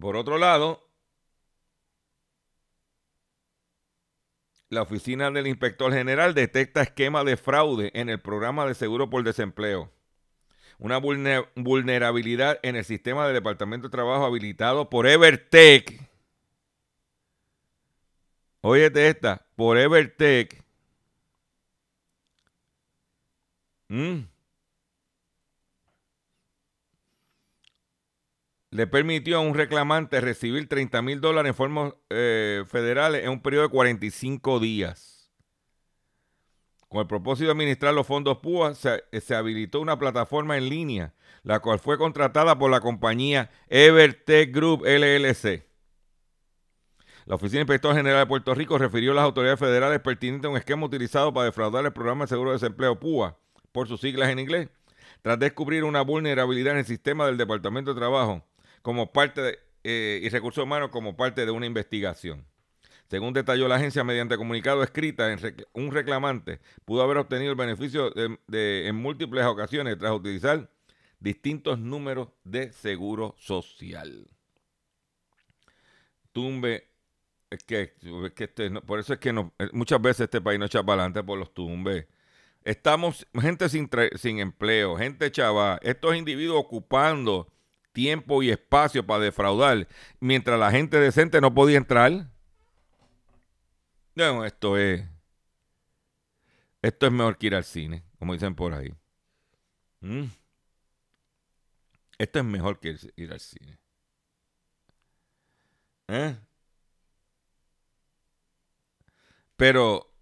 Por 0.00 0.16
otro 0.16 0.38
lado, 0.38 0.85
la 4.68 4.82
oficina 4.82 5.30
del 5.30 5.46
inspector 5.46 5.92
general 5.92 6.34
detecta 6.34 6.82
esquema 6.82 7.24
de 7.24 7.36
fraude 7.36 7.90
en 7.94 8.08
el 8.08 8.20
programa 8.20 8.66
de 8.66 8.74
seguro 8.74 9.08
por 9.10 9.22
desempleo. 9.22 9.92
Una 10.78 11.00
vulne- 11.00 11.48
vulnerabilidad 11.54 12.58
en 12.62 12.76
el 12.76 12.84
sistema 12.84 13.24
del 13.26 13.34
Departamento 13.34 13.88
de 13.88 13.92
Trabajo 13.92 14.24
habilitado 14.26 14.90
por 14.90 15.06
Evertech. 15.06 16.00
Óyete 18.60 19.08
esta, 19.08 19.46
por 19.54 19.78
Evertech. 19.78 20.62
¿Mm? 23.88 24.26
Le 28.76 28.86
permitió 28.86 29.38
a 29.38 29.40
un 29.40 29.54
reclamante 29.54 30.20
recibir 30.20 30.68
30 30.68 31.00
mil 31.00 31.18
dólares 31.22 31.48
en 31.48 31.54
formas 31.54 31.94
eh, 32.10 32.62
federales 32.68 33.24
en 33.24 33.30
un 33.30 33.40
periodo 33.40 33.62
de 33.62 33.70
45 33.70 34.60
días. 34.60 35.32
Con 36.86 37.00
el 37.00 37.06
propósito 37.06 37.46
de 37.46 37.52
administrar 37.52 37.94
los 37.94 38.06
fondos 38.06 38.36
PUA, 38.36 38.74
se, 38.74 39.02
se, 39.18 39.34
habilitó 39.34 39.80
una 39.80 39.98
plataforma 39.98 40.58
en 40.58 40.68
línea, 40.68 41.14
la 41.42 41.60
cual 41.60 41.78
fue 41.78 41.96
contratada 41.96 42.58
por 42.58 42.70
la 42.70 42.80
compañía 42.80 43.50
Evertech 43.70 44.54
Group 44.54 44.84
LLC. 44.84 45.64
La 47.24 47.36
Oficina 47.36 47.62
Inspector 47.62 47.96
General 47.96 48.20
de 48.20 48.26
Puerto 48.26 48.54
Rico 48.54 48.76
refirió 48.76 49.12
a 49.12 49.14
las 49.14 49.24
autoridades 49.24 49.58
federales 49.58 50.00
pertinentes 50.00 50.48
a 50.48 50.50
un 50.50 50.58
esquema 50.58 50.84
utilizado 50.84 51.32
para 51.32 51.46
defraudar 51.46 51.86
el 51.86 51.94
programa 51.94 52.24
de 52.24 52.28
seguro 52.28 52.50
de 52.50 52.56
desempleo 52.56 53.00
PUA, 53.00 53.38
por 53.72 53.88
sus 53.88 54.02
siglas 54.02 54.28
en 54.28 54.38
inglés, 54.38 54.68
tras 55.22 55.38
descubrir 55.38 55.82
una 55.82 56.02
vulnerabilidad 56.02 56.74
en 56.74 56.80
el 56.80 56.84
sistema 56.84 57.24
del 57.24 57.38
Departamento 57.38 57.94
de 57.94 58.00
Trabajo 58.00 58.44
como 58.86 59.10
parte 59.12 59.40
de, 59.42 59.58
eh, 59.82 60.20
y 60.22 60.28
recursos 60.28 60.62
humanos 60.62 60.90
como 60.90 61.16
parte 61.16 61.44
de 61.44 61.50
una 61.50 61.66
investigación. 61.66 62.46
Según 63.10 63.32
detalló 63.32 63.66
la 63.66 63.74
agencia 63.74 64.04
mediante 64.04 64.36
comunicado 64.36 64.84
escrita, 64.84 65.32
en 65.32 65.40
un 65.72 65.90
reclamante 65.90 66.60
pudo 66.84 67.02
haber 67.02 67.16
obtenido 67.16 67.50
el 67.50 67.56
beneficio 67.56 68.12
en 68.16 68.94
múltiples 68.94 69.44
ocasiones 69.44 69.98
tras 69.98 70.12
utilizar 70.12 70.70
distintos 71.18 71.80
números 71.80 72.28
de 72.44 72.70
seguro 72.70 73.34
social. 73.40 74.28
Tumbe, 76.30 76.88
es 77.50 77.64
que, 77.64 77.92
este 78.38 78.70
por 78.82 79.00
eso 79.00 79.14
es 79.14 79.18
que 79.18 79.32
muchas 79.72 80.00
veces 80.00 80.20
este 80.26 80.40
país 80.40 80.60
no 80.60 80.66
echa 80.66 80.84
para 80.84 81.02
adelante 81.02 81.24
por 81.24 81.40
los 81.40 81.52
tumbes. 81.52 82.06
Estamos, 82.62 83.26
gente 83.34 83.68
sin, 83.68 83.90
sin 84.14 84.38
empleo, 84.38 84.96
gente 84.96 85.32
chava, 85.32 85.80
estos 85.82 86.14
individuos 86.14 86.60
ocupando 86.60 87.48
tiempo 87.96 88.42
y 88.42 88.50
espacio 88.50 89.06
para 89.06 89.24
defraudar, 89.24 89.88
mientras 90.20 90.60
la 90.60 90.70
gente 90.70 91.00
decente 91.00 91.40
no 91.40 91.54
podía 91.54 91.78
entrar. 91.78 92.28
No, 94.14 94.44
esto 94.44 94.76
es. 94.76 95.02
Esto 96.82 97.06
es 97.06 97.12
mejor 97.12 97.38
que 97.38 97.46
ir 97.46 97.54
al 97.54 97.64
cine, 97.64 98.04
como 98.18 98.34
dicen 98.34 98.54
por 98.54 98.74
ahí. 98.74 98.92
¿Mm? 100.00 100.24
Esto 102.18 102.38
es 102.38 102.44
mejor 102.44 102.80
que 102.80 102.98
ir 103.16 103.32
al 103.32 103.40
cine. 103.40 103.78
¿Eh? 106.08 106.36
Pero 109.56 110.12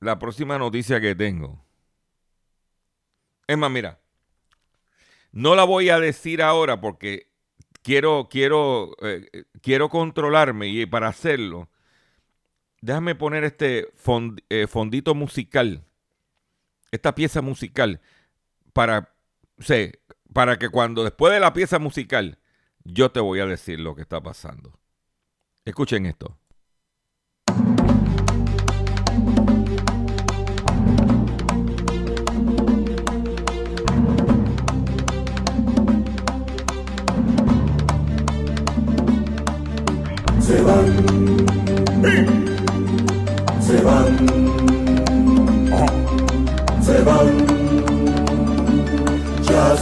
la 0.00 0.18
próxima 0.18 0.58
noticia 0.58 1.00
que 1.00 1.14
tengo. 1.14 1.64
Es 3.46 3.56
más, 3.56 3.70
mira, 3.70 4.01
no 5.32 5.54
la 5.54 5.64
voy 5.64 5.88
a 5.88 5.98
decir 5.98 6.42
ahora 6.42 6.80
porque 6.80 7.28
quiero, 7.82 8.28
quiero, 8.30 8.94
eh, 9.02 9.44
quiero 9.60 9.88
controlarme 9.88 10.68
y 10.68 10.86
para 10.86 11.08
hacerlo, 11.08 11.68
déjame 12.80 13.14
poner 13.14 13.44
este 13.44 13.88
eh, 14.48 14.66
fondito 14.66 15.14
musical, 15.14 15.84
esta 16.90 17.14
pieza 17.14 17.42
musical, 17.42 18.00
para, 18.72 19.14
sé, 19.58 20.00
para 20.32 20.58
que 20.58 20.68
cuando 20.68 21.02
después 21.02 21.32
de 21.32 21.40
la 21.40 21.52
pieza 21.52 21.78
musical, 21.78 22.38
yo 22.84 23.10
te 23.10 23.20
voy 23.20 23.40
a 23.40 23.46
decir 23.46 23.80
lo 23.80 23.94
que 23.94 24.02
está 24.02 24.20
pasando. 24.20 24.78
Escuchen 25.64 26.06
esto. 26.06 26.38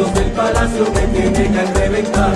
Esos 0.00 0.14
del 0.14 0.30
palacio 0.30 0.86
me 0.94 1.02
tienen 1.08 1.52
que 1.52 1.78
reventar 1.78 2.32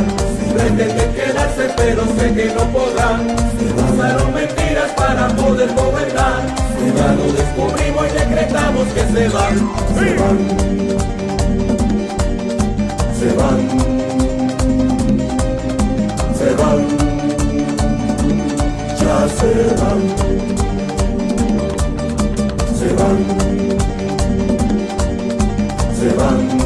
pretenden 0.52 1.12
quedarse 1.14 1.70
pero 1.74 2.04
sé 2.18 2.34
que 2.34 2.52
no 2.54 2.64
podrán. 2.72 3.26
Usaron 3.94 4.34
mentiras 4.34 4.90
para 4.94 5.28
poder 5.28 5.72
gobernar. 5.72 6.42
Ya 6.94 7.12
lo 7.14 7.32
descubrimos 7.32 8.06
y 8.06 8.10
decretamos 8.18 8.86
que 8.88 9.00
se 9.00 9.28
van. 9.30 9.56
Se 9.94 10.14
van. 10.14 10.38
Se 13.18 13.32
van. 13.32 13.58
Se 16.36 16.48
van. 16.60 16.80
Ya 19.00 19.16
se 19.38 19.50
van. 19.80 20.00
Se 22.78 22.88
van. 22.92 23.18
Se 25.98 26.08
van. 26.16 26.63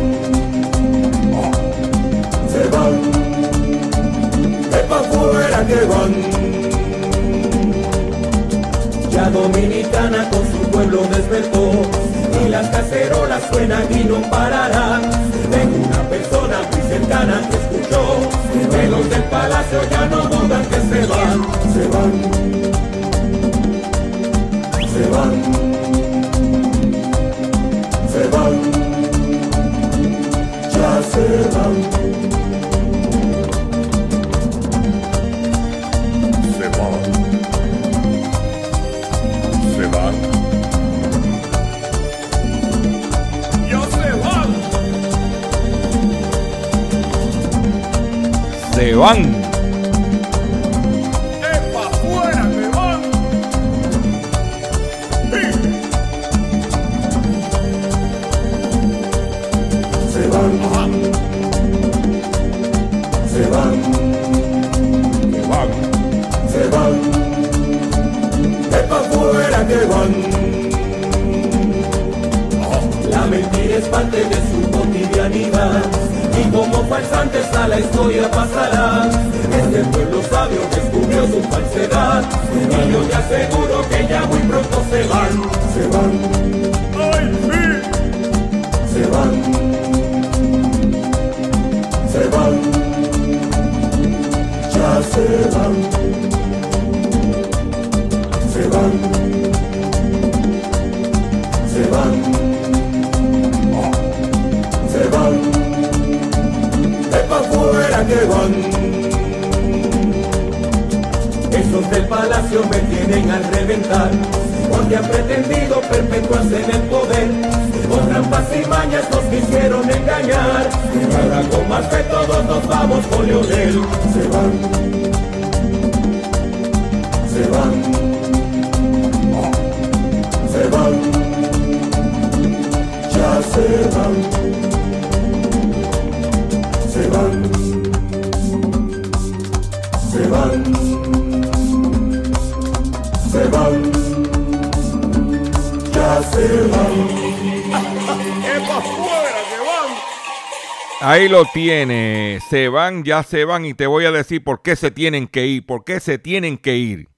Lo 151.28 151.44
tiene, 151.52 152.38
se 152.48 152.70
van, 152.70 153.04
ya 153.04 153.22
se 153.22 153.44
van 153.44 153.66
y 153.66 153.74
te 153.74 153.86
voy 153.86 154.06
a 154.06 154.10
decir 154.10 154.42
por 154.42 154.62
qué 154.62 154.76
se 154.76 154.90
tienen 154.90 155.28
que 155.28 155.46
ir, 155.46 155.66
por 155.66 155.84
qué 155.84 156.00
se 156.00 156.18
tienen 156.18 156.56
que 156.56 156.76
ir. 156.76 157.08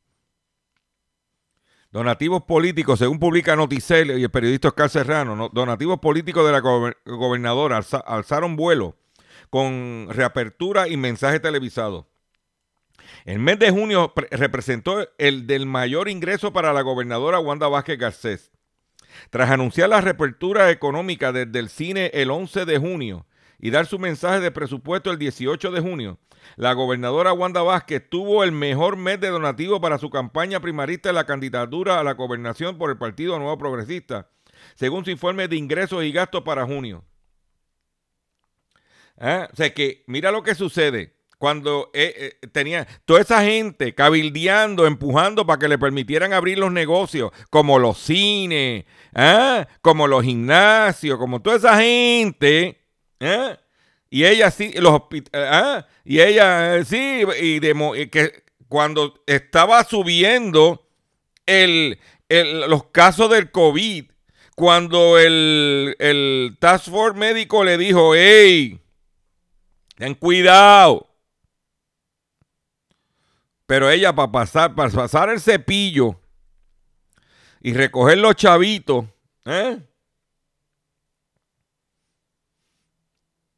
Donativos 1.93 2.43
políticos, 2.43 2.99
según 2.99 3.21
publica 3.21 3.55
Noticel 3.55 4.19
y 4.19 4.25
el 4.25 4.31
periodista 4.31 4.69
Oscar 4.69 4.91
Serrano, 4.91 5.49
donativos 5.53 6.01
políticos 6.01 6.45
de 6.45 6.51
la 6.51 6.59
gobernadora 7.05 7.81
alzaron 8.05 8.57
vuelo 8.57 8.97
con 9.49 10.09
reapertura 10.11 10.89
y 10.89 10.97
mensaje 10.97 11.39
televisado. 11.39 12.09
El 13.25 13.39
mes 13.39 13.61
de 13.61 13.71
junio 13.71 14.13
representó 14.33 15.09
el 15.19 15.47
del 15.47 15.67
mayor 15.67 16.09
ingreso 16.09 16.53
para 16.53 16.73
la 16.73 16.83
gobernadora 16.83 17.39
Wanda 17.39 17.69
Vázquez 17.69 17.99
Garcés. 17.99 18.51
Tras 19.31 19.51
anunciar 19.51 19.89
la 19.89 20.01
reapertura 20.01 20.71
económica 20.71 21.31
desde 21.31 21.61
el 21.61 21.69
cine 21.69 22.11
el 22.13 22.33
11 22.33 22.65
de 22.65 22.79
junio 22.79 23.27
y 23.61 23.71
dar 23.71 23.87
su 23.87 23.99
mensaje 23.99 24.41
de 24.41 24.51
presupuesto 24.51 25.11
el 25.11 25.19
18 25.19 25.71
de 25.71 25.81
junio, 25.81 26.19
la 26.57 26.73
gobernadora 26.73 27.33
Wanda 27.33 27.63
Vázquez 27.63 28.09
tuvo 28.09 28.45
el 28.45 28.53
mejor 28.53 28.97
mes 28.97 29.21
de 29.21 29.29
donativo 29.29 29.81
para 29.81 29.99
su 29.99 30.11
campaña 30.11 30.61
primarista 30.61 31.11
en 31.11 31.17
la 31.17 31.27
candidatura 31.27 32.01
a 32.01 32.05
la 32.05 32.15
gobernación 32.15 32.79
por 32.79 32.91
el 32.91 32.99
Partido 32.99 33.39
Nuevo 33.39 33.59
Progresista, 33.59 34.29
según 34.75 35.05
su 35.05 35.11
informe 35.11 35.49
de 35.49 35.57
ingresos 35.57 36.05
y 36.05 36.13
gastos 36.13 36.43
para 36.43 36.67
junio. 36.67 37.05
¿Ah? 39.19 39.49
O 39.53 39.57
sea 39.57 39.73
que, 39.75 40.03
mira 40.07 40.33
lo 40.33 40.43
que 40.43 40.55
sucede 40.55 41.15
cuando 41.41 41.91
eh, 41.95 42.37
eh, 42.43 42.47
tenía 42.49 42.87
toda 43.07 43.21
esa 43.21 43.43
gente 43.43 43.95
cabildeando, 43.95 44.87
empujando 44.87 45.47
para 45.47 45.59
que 45.59 45.69
le 45.69 45.79
permitieran 45.79 46.35
abrir 46.35 46.59
los 46.59 46.71
negocios, 46.71 47.31
como 47.49 47.79
los 47.79 47.99
cines, 47.99 48.85
¿ah? 49.15 49.67
como 49.81 50.07
los 50.07 50.23
gimnasios, 50.23 51.19
como 51.19 51.41
toda 51.41 51.57
esa 51.57 51.79
gente, 51.81 52.80
¿ah? 53.21 53.59
y 54.09 54.25
ella 54.25 54.51
sí, 54.51 54.73
los 54.77 55.01
¿ah? 55.33 55.87
y 56.05 56.21
ella 56.21 56.85
sí, 56.85 57.23
y 57.41 57.61
que 58.09 58.45
cuando 58.69 59.23
estaba 59.27 59.85
subiendo 59.85 60.87
el, 61.47 61.99
los 62.29 62.85
casos 62.85 63.31
del 63.31 63.51
COVID, 63.51 64.07
cuando 64.55 65.19
el, 65.19 65.97
el 65.99 66.57
Task 66.61 66.91
Force 66.91 67.19
médico 67.19 67.65
le 67.65 67.79
dijo, 67.79 68.15
hey, 68.15 68.81
ten 69.97 70.15
cuidado, 70.15 71.09
pero 73.67 73.91
ella 73.91 74.15
para 74.15 74.33
pasar, 74.33 74.75
para 74.75 74.91
pasar 74.91 75.31
el 75.31 75.41
cepillo 75.41 76.21
y 77.61 77.73
recoger 77.73 78.19
los 78.19 78.35
chavitos, 78.35 79.05
¿eh? 79.45 79.79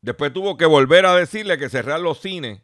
Después 0.03 0.33
tuvo 0.33 0.57
que 0.57 0.67
volver 0.67 1.07
a 1.07 1.15
decirle 1.15 1.59
que 1.59 1.69
cerrar 1.69 2.01
los 2.01 2.21
cines. 2.21 2.61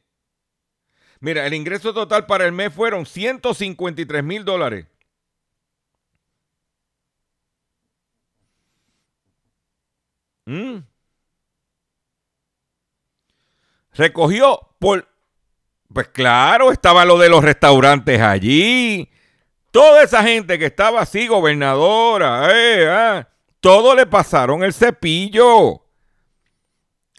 Mira, 1.20 1.46
el 1.46 1.54
ingreso 1.54 1.94
total 1.94 2.26
para 2.26 2.44
el 2.44 2.52
mes 2.52 2.72
fueron 2.72 3.06
153 3.06 4.24
mil 4.24 4.44
dólares. 4.44 4.86
¿Mm? 10.46 10.78
Recogió 13.92 14.60
por 14.78 15.06
pues 15.92 16.08
claro, 16.08 16.70
estaba 16.70 17.04
lo 17.04 17.18
de 17.18 17.28
los 17.28 17.42
restaurantes 17.42 18.20
allí. 18.20 19.10
Toda 19.70 20.02
esa 20.02 20.22
gente 20.22 20.58
que 20.58 20.66
estaba 20.66 21.00
así, 21.00 21.26
gobernadora, 21.26 22.50
eh, 22.52 22.88
ah, 22.88 23.28
todo 23.60 23.94
le 23.94 24.06
pasaron 24.06 24.62
el 24.62 24.74
cepillo. 24.74 25.87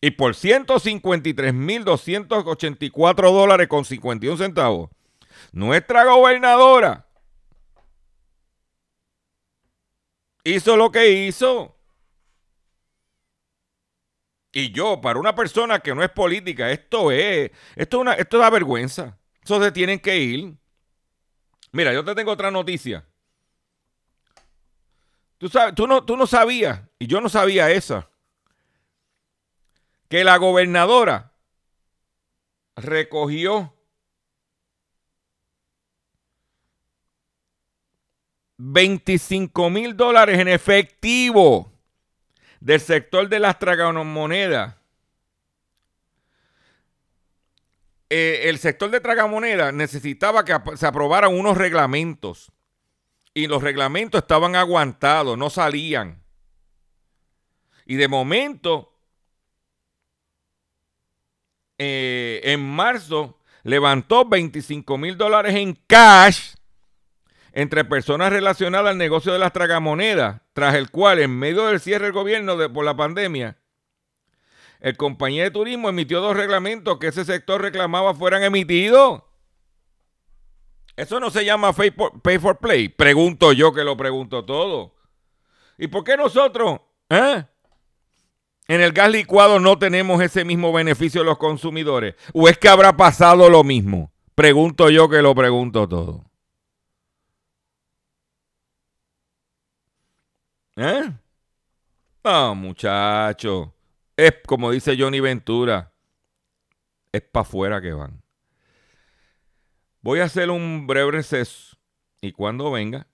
Y 0.01 0.11
por 0.11 0.33
153.284 0.33 3.33
dólares 3.33 3.67
con 3.67 3.83
51 3.83 4.37
centavos, 4.37 4.89
nuestra 5.51 6.05
gobernadora 6.05 7.05
hizo 10.43 10.77
lo 10.77 10.91
que 10.91 11.27
hizo. 11.27 11.75
Y 14.51 14.71
yo, 14.71 14.99
para 14.99 15.19
una 15.19 15.35
persona 15.35 15.79
que 15.79 15.93
no 15.93 16.03
es 16.03 16.09
política, 16.09 16.71
esto 16.71 17.11
es, 17.11 17.51
esto 17.75 17.97
es 17.97 18.01
una, 18.01 18.13
esto 18.13 18.39
da 18.39 18.49
vergüenza. 18.49 19.15
Eso 19.43 19.61
se 19.61 19.71
tienen 19.71 19.99
que 19.99 20.17
ir. 20.17 20.55
Mira, 21.71 21.93
yo 21.93 22.03
te 22.03 22.15
tengo 22.15 22.31
otra 22.31 22.49
noticia. 22.49 23.05
Tú, 25.37 25.49
sabes, 25.49 25.75
tú, 25.75 25.85
no, 25.87 26.03
tú 26.03 26.17
no 26.17 26.25
sabías, 26.27 26.81
y 26.97 27.07
yo 27.07 27.21
no 27.21 27.29
sabía 27.29 27.71
esa, 27.71 28.08
que 30.09 30.23
la 30.23 30.37
gobernadora 30.37 31.31
recogió 32.75 33.73
25 38.57 39.69
mil 39.69 39.95
dólares 39.95 40.39
en 40.39 40.47
efectivo 40.49 41.71
del 42.59 42.81
sector 42.81 43.29
de 43.29 43.39
las 43.39 43.57
tragamonedas. 43.59 44.75
Eh, 48.09 48.49
el 48.49 48.57
sector 48.57 48.89
de 48.89 48.99
tragamonedas 48.99 49.73
necesitaba 49.73 50.43
que 50.43 50.57
se 50.75 50.87
aprobaran 50.87 51.33
unos 51.33 51.55
reglamentos 51.55 52.51
y 53.35 53.47
los 53.47 53.61
reglamentos 53.61 54.23
estaban 54.23 54.55
aguantados, 54.55 55.37
no 55.37 55.51
salían. 55.51 56.23
Y 57.85 57.95
de 57.95 58.07
momento, 58.07 58.98
eh, 61.79 62.41
en 62.43 62.61
marzo, 62.63 63.39
levantó 63.63 64.25
25 64.25 64.97
mil 64.97 65.17
dólares 65.17 65.55
en 65.55 65.73
cash 65.87 66.53
entre 67.51 67.83
personas 67.83 68.31
relacionadas 68.31 68.91
al 68.91 68.97
negocio 68.97 69.33
de 69.33 69.39
las 69.39 69.53
tragamonedas, 69.53 70.41
tras 70.53 70.75
el 70.75 70.91
cual, 70.91 71.19
en 71.19 71.31
medio 71.31 71.65
del 71.65 71.79
cierre 71.79 72.05
del 72.05 72.13
gobierno 72.13 72.57
por 72.71 72.85
la 72.85 72.95
pandemia, 72.95 73.57
el 74.79 74.95
compañía 74.95 75.43
de 75.43 75.51
turismo 75.51 75.89
emitió 75.89 76.21
dos 76.21 76.37
reglamentos 76.37 76.99
que 76.99 77.07
ese 77.07 77.25
sector 77.25 77.61
reclamaba 77.61 78.13
fueran 78.13 78.43
emitidos. 78.43 79.23
Eso 80.95 81.19
no 81.19 81.29
se 81.31 81.45
llama 81.45 81.73
pay 81.73 82.39
for, 82.39 82.57
play. 82.57 82.89
Pregunto 82.89 83.51
yo 83.53 83.73
que 83.73 83.83
lo 83.83 83.97
pregunto 83.97 84.45
todo. 84.45 84.95
¿Y 85.77 85.87
por 85.87 86.03
qué 86.03 86.17
nosotros 86.17 86.81
eh, 87.09 87.45
en 88.69 88.81
el 88.81 88.93
gas 88.93 89.09
licuado 89.09 89.59
no 89.59 89.79
tenemos 89.79 90.21
ese 90.21 90.45
mismo 90.45 90.71
beneficio 90.71 91.23
los 91.23 91.39
consumidores? 91.39 92.13
¿O 92.33 92.47
es 92.47 92.57
que 92.57 92.69
habrá 92.69 92.95
pasado 92.95 93.49
lo 93.49 93.63
mismo? 93.63 94.13
Pregunto 94.35 94.91
yo 94.91 95.09
que 95.09 95.23
lo 95.23 95.33
pregunto 95.33 95.89
todo. 95.89 96.23
¿Eh? 100.75 101.11
No, 102.23 102.53
muchacho. 102.53 103.73
Es 104.15 104.35
como 104.45 104.69
dice 104.69 104.95
Johnny 104.95 105.19
Ventura. 105.19 105.91
Es 107.11 107.23
para 107.23 107.41
afuera 107.41 107.81
que 107.81 107.91
van. 107.91 108.21
Voy 110.01 110.19
a 110.19 110.25
hacer 110.25 110.51
un 110.51 110.85
breve 110.85 111.11
receso. 111.11 111.75
Y 112.21 112.33
cuando 112.33 112.69
venga, 112.69 113.07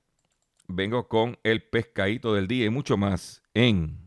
vengo 0.68 1.08
con 1.08 1.40
el 1.44 1.64
pescadito 1.64 2.34
del 2.34 2.50
día 2.50 2.66
y 2.66 2.70
mucho 2.70 2.98
más 2.98 3.42
en. 3.54 4.05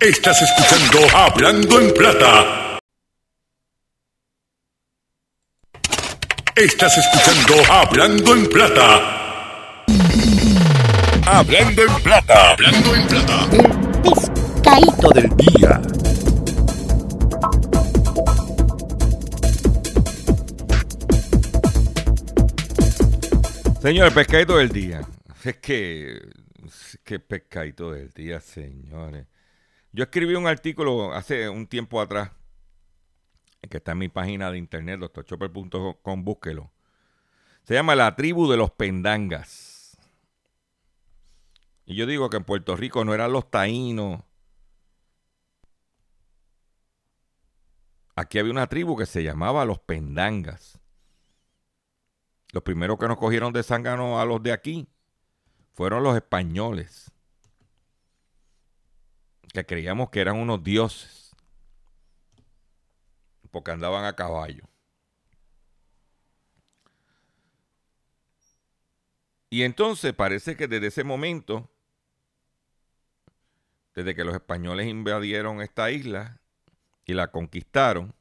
Estás 0.00 0.42
escuchando 0.42 1.16
Hablando 1.16 1.80
en 1.80 1.94
Plata. 1.94 2.78
Estás 6.56 6.98
escuchando 6.98 7.72
Hablando 7.72 8.34
en 8.34 8.48
Plata. 8.48 9.84
Hablando 11.26 11.82
en 11.82 12.02
plata. 12.02 12.50
Hablando 12.50 12.94
en 12.94 13.06
plata. 13.06 13.48
El 13.52 14.02
pescadito 14.02 15.08
del 15.10 15.30
día. 15.36 15.80
Señor, 23.80 24.12
pescadito 24.12 24.56
del 24.56 24.68
día. 24.70 25.00
Es 25.44 25.56
que, 25.58 26.20
es 26.66 26.98
que 27.04 27.20
pescadito 27.20 27.92
del 27.92 28.10
día, 28.10 28.40
señores. 28.40 29.26
Yo 29.94 30.02
escribí 30.02 30.34
un 30.34 30.48
artículo 30.48 31.12
hace 31.12 31.48
un 31.48 31.68
tiempo 31.68 32.00
atrás, 32.00 32.32
que 33.70 33.76
está 33.76 33.92
en 33.92 33.98
mi 33.98 34.08
página 34.08 34.50
de 34.50 34.58
internet, 34.58 34.98
doctorchopper.com, 34.98 36.24
búsquelo. 36.24 36.72
Se 37.62 37.74
llama 37.74 37.94
La 37.94 38.16
tribu 38.16 38.50
de 38.50 38.56
los 38.56 38.72
pendangas. 38.72 39.96
Y 41.86 41.94
yo 41.94 42.06
digo 42.06 42.28
que 42.28 42.38
en 42.38 42.42
Puerto 42.42 42.74
Rico 42.74 43.04
no 43.04 43.14
eran 43.14 43.32
los 43.32 43.48
taínos. 43.48 44.20
Aquí 48.16 48.40
había 48.40 48.50
una 48.50 48.66
tribu 48.66 48.96
que 48.96 49.06
se 49.06 49.22
llamaba 49.22 49.64
los 49.64 49.78
pendangas. 49.78 50.80
Los 52.50 52.64
primeros 52.64 52.98
que 52.98 53.06
nos 53.06 53.18
cogieron 53.18 53.52
de 53.52 53.62
zángano 53.62 54.20
a 54.20 54.24
los 54.24 54.42
de 54.42 54.50
aquí 54.50 54.88
fueron 55.72 56.02
los 56.02 56.16
españoles, 56.16 57.12
que 59.54 59.64
creíamos 59.64 60.10
que 60.10 60.20
eran 60.20 60.36
unos 60.36 60.64
dioses, 60.64 61.34
porque 63.52 63.70
andaban 63.70 64.04
a 64.04 64.16
caballo. 64.16 64.64
Y 69.48 69.62
entonces 69.62 70.12
parece 70.12 70.56
que 70.56 70.66
desde 70.66 70.88
ese 70.88 71.04
momento, 71.04 71.70
desde 73.94 74.16
que 74.16 74.24
los 74.24 74.34
españoles 74.34 74.88
invadieron 74.88 75.62
esta 75.62 75.88
isla 75.92 76.40
y 77.04 77.12
la 77.12 77.30
conquistaron, 77.30 78.12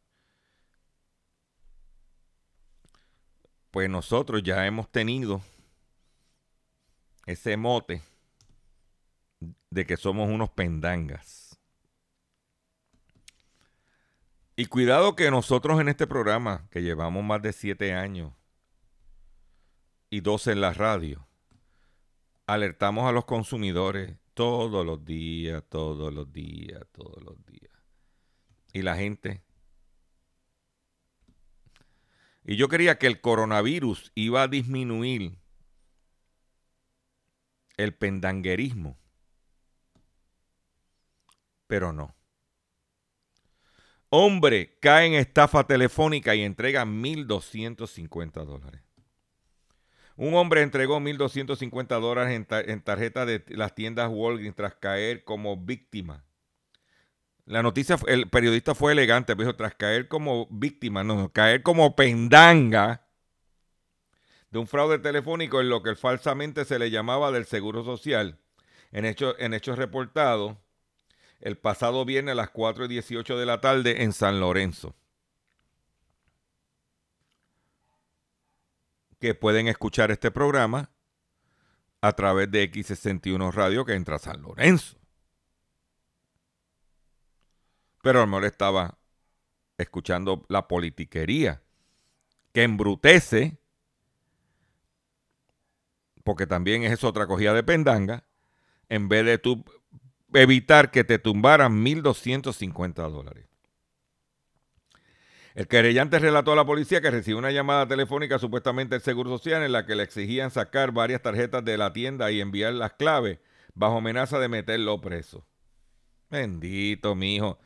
pues 3.72 3.90
nosotros 3.90 4.44
ya 4.44 4.68
hemos 4.68 4.92
tenido 4.92 5.42
ese 7.26 7.58
mote 7.58 8.04
de 9.74 9.86
que 9.86 9.98
somos 9.98 10.30
unos 10.30 10.50
pendangas. 10.52 11.60
Y 14.56 14.68
cuidado 14.68 15.16
que 15.16 15.32
nosotros 15.32 15.82
en 15.82 15.90
este 15.90 16.06
programa, 16.06 16.68
que 16.70 16.84
llevamos 16.84 17.24
más 17.24 17.42
de 17.42 17.54
siete 17.54 17.94
años 17.94 18.34
y 20.10 20.22
dos 20.22 20.48
en 20.48 20.62
la 20.62 20.74
radio, 20.74 21.28
alertamos 22.46 23.10
a 23.10 23.12
los 23.12 23.26
consumidores 23.26 24.16
todos 24.36 24.86
los 24.86 25.04
días, 25.04 25.64
todos 25.70 26.14
los 26.14 26.32
días, 26.32 26.86
todos 26.92 27.24
los 27.24 27.44
días. 27.46 27.74
Y 28.74 28.84
la 28.84 28.96
gente 28.96 29.44
y 32.46 32.58
yo 32.58 32.68
creía 32.68 32.98
que 32.98 33.08
el 33.08 33.22
coronavirus 33.22 34.12
iba 34.16 34.44
a 34.44 34.48
disminuir 34.48 35.38
el 37.78 37.94
pendanguerismo. 37.96 38.98
Pero 41.68 41.94
no. 41.94 42.16
Hombre 44.10 44.78
cae 44.80 45.08
en 45.08 45.14
estafa 45.14 45.66
telefónica 45.66 46.36
y 46.36 46.44
entrega 46.44 46.86
1.250 46.86 48.46
dólares. 48.46 48.82
Un 50.16 50.36
hombre 50.36 50.62
entregó 50.62 51.00
1.250 51.00 52.00
dólares 52.00 52.34
en, 52.36 52.48
en 52.70 52.82
tarjeta 52.82 53.26
de 53.26 53.44
las 53.48 53.74
tiendas 53.74 54.10
Walgreens 54.12 54.56
tras 54.56 54.76
caer 54.76 55.24
como 55.24 55.58
víctima 55.58 56.24
la 57.46 57.62
noticia, 57.62 57.98
el 58.08 58.30
periodista 58.30 58.74
fue 58.74 58.94
elegante, 58.94 59.36
dijo, 59.36 59.56
tras 59.56 59.76
caer 59.76 60.08
como 60.08 60.48
víctima, 60.50 61.04
no, 61.04 61.32
caer 61.34 61.62
como 61.62 61.96
pendanga 61.96 63.06
de 64.50 64.60
un 64.60 64.68
fraude 64.68 65.00
telefónico 65.00 65.60
en 65.60 65.70
lo 65.70 65.84
que 65.84 65.96
falsamente 65.96 66.64
se 66.64 66.80
le 66.80 66.90
llamaba 66.90 67.32
del 67.32 67.46
Seguro 67.46 67.84
Social, 67.84 68.40
en, 68.92 69.06
en 69.06 69.54
hechos 69.54 69.78
reportados 69.78 70.56
el 71.44 71.58
pasado 71.58 72.06
viernes 72.06 72.32
a 72.32 72.36
las 72.36 72.50
4 72.52 72.86
y 72.86 72.88
18 72.88 73.38
de 73.38 73.46
la 73.46 73.60
tarde 73.60 74.04
en 74.04 74.14
San 74.14 74.40
Lorenzo. 74.40 74.96
Que 79.20 79.36
pueden 79.36 79.68
escuchar 79.68 80.10
este 80.10 80.32
programa 80.32 80.90
a 82.00 82.14
través 82.14 82.50
de 82.50 82.72
X61 82.72 83.52
Radio 83.52 83.84
que 83.84 83.94
entra 83.94 84.16
a 84.16 84.20
San 84.20 84.42
Lorenzo. 84.42 84.98
Pero 88.02 88.20
a 88.20 88.22
lo 88.22 88.28
mejor 88.28 88.46
estaba 88.46 88.98
escuchando 89.78 90.46
la 90.48 90.70
politiquería 90.70 91.62
que 92.54 92.64
embrutece, 92.64 93.58
porque 96.24 96.48
también 96.48 96.84
es 96.84 97.04
otra 97.04 97.28
cogida 97.28 97.54
de 97.54 97.64
pendanga, 97.64 98.24
en 98.88 99.10
vez 99.10 99.26
de 99.26 99.38
tú 99.40 99.66
evitar 100.34 100.92
que 100.92 101.04
te 101.04 101.20
tumbaran 101.20 101.84
1.250 101.84 103.10
dólares. 103.10 103.48
El 105.56 105.68
querellante 105.68 106.18
relató 106.18 106.54
a 106.54 106.56
la 106.56 106.66
policía 106.66 107.00
que 107.00 107.12
recibió 107.12 107.38
una 107.38 107.52
llamada 107.52 107.88
telefónica 107.88 108.40
supuestamente 108.40 108.96
del 108.96 109.04
Seguro 109.04 109.30
Social 109.30 109.62
en 109.62 109.72
la 109.72 109.86
que 109.86 109.96
le 109.96 110.04
exigían 110.04 110.50
sacar 110.50 110.92
varias 110.92 111.22
tarjetas 111.22 111.64
de 111.64 111.78
la 111.78 111.94
tienda 111.94 112.32
y 112.32 112.42
enviar 112.42 112.74
las 112.74 112.94
claves 112.94 113.40
bajo 113.76 113.98
amenaza 113.98 114.40
de 114.40 114.50
meterlo 114.50 115.00
preso. 115.00 115.46
Bendito, 116.32 117.14
mi 117.14 117.36
hijo. 117.36 117.60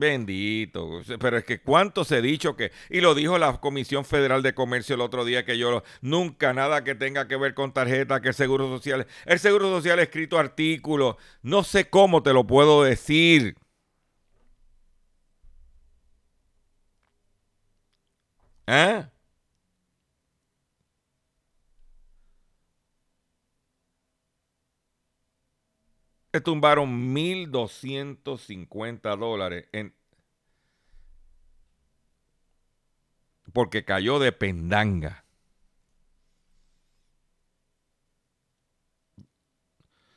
Bendito, 0.00 1.02
pero 1.18 1.36
es 1.36 1.44
que 1.44 1.60
cuánto 1.60 2.04
se 2.04 2.16
ha 2.16 2.20
dicho 2.22 2.56
que, 2.56 2.72
y 2.88 3.02
lo 3.02 3.14
dijo 3.14 3.36
la 3.36 3.60
Comisión 3.60 4.06
Federal 4.06 4.42
de 4.42 4.54
Comercio 4.54 4.94
el 4.94 5.02
otro 5.02 5.26
día, 5.26 5.44
que 5.44 5.58
yo 5.58 5.82
nunca 6.00 6.54
nada 6.54 6.84
que 6.84 6.94
tenga 6.94 7.28
que 7.28 7.36
ver 7.36 7.52
con 7.52 7.74
tarjeta, 7.74 8.22
que 8.22 8.28
el 8.28 8.34
Seguro 8.34 8.66
Social, 8.68 9.06
el 9.26 9.38
Seguro 9.38 9.68
Social 9.68 9.98
ha 9.98 10.02
escrito 10.02 10.38
artículos, 10.38 11.16
no 11.42 11.64
sé 11.64 11.90
cómo 11.90 12.22
te 12.22 12.32
lo 12.32 12.46
puedo 12.46 12.82
decir. 12.82 13.56
¿Eh? 18.66 19.04
Tumbaron 26.38 27.14
1.250 27.14 29.16
dólares 29.16 29.66
en, 29.72 29.94
porque 33.52 33.84
cayó 33.84 34.20
de 34.20 34.32
pendanga. 34.32 35.24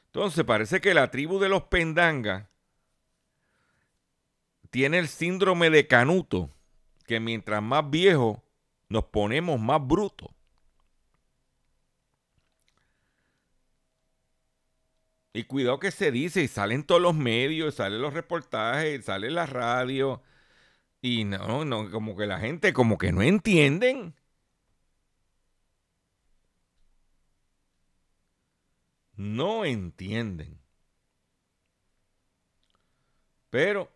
Entonces 0.07 0.45
parece 0.45 0.79
que 0.79 0.93
la 0.93 1.09
tribu 1.09 1.39
de 1.39 1.49
los 1.49 1.63
pendangas 1.63 2.47
tiene 4.69 4.99
el 4.99 5.07
síndrome 5.07 5.71
de 5.71 5.87
Canuto, 5.87 6.51
que 7.07 7.19
mientras 7.19 7.63
más 7.63 7.89
viejo 7.89 8.43
nos 8.89 9.05
ponemos 9.05 9.59
más 9.59 9.85
brutos. 9.85 10.32
Y 15.33 15.45
cuidado 15.45 15.79
que 15.79 15.91
se 15.91 16.11
dice, 16.11 16.43
y 16.43 16.47
salen 16.47 16.83
todos 16.83 17.01
los 17.01 17.15
medios, 17.15 17.75
salen 17.75 18.01
los 18.01 18.13
reportajes, 18.13 19.05
sale 19.05 19.31
la 19.31 19.47
radio. 19.47 20.21
Y 21.01 21.25
no, 21.25 21.65
no, 21.65 21.89
como 21.91 22.15
que 22.15 22.27
la 22.27 22.39
gente 22.39 22.71
como 22.73 22.97
que 22.99 23.11
no 23.11 23.23
entienden. 23.23 24.15
No 29.15 29.65
entienden. 29.65 30.59
Pero 33.49 33.91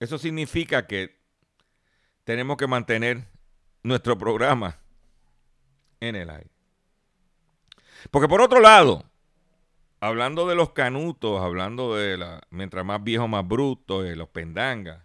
eso 0.00 0.18
significa 0.18 0.86
que 0.86 1.18
tenemos 2.24 2.56
que 2.56 2.66
mantener 2.66 3.26
nuestro 3.82 4.16
programa 4.16 4.78
en 6.00 6.16
el 6.16 6.30
aire. 6.30 6.50
Porque 8.10 8.28
por 8.28 8.40
otro 8.40 8.60
lado, 8.60 9.04
hablando 10.04 10.46
de 10.46 10.54
los 10.54 10.72
canutos, 10.72 11.40
hablando 11.40 11.96
de 11.96 12.18
la, 12.18 12.42
mientras 12.50 12.84
más 12.84 13.02
viejo, 13.02 13.26
más 13.26 13.48
bruto, 13.48 14.02
de 14.02 14.16
los 14.16 14.28
pendangas, 14.28 15.02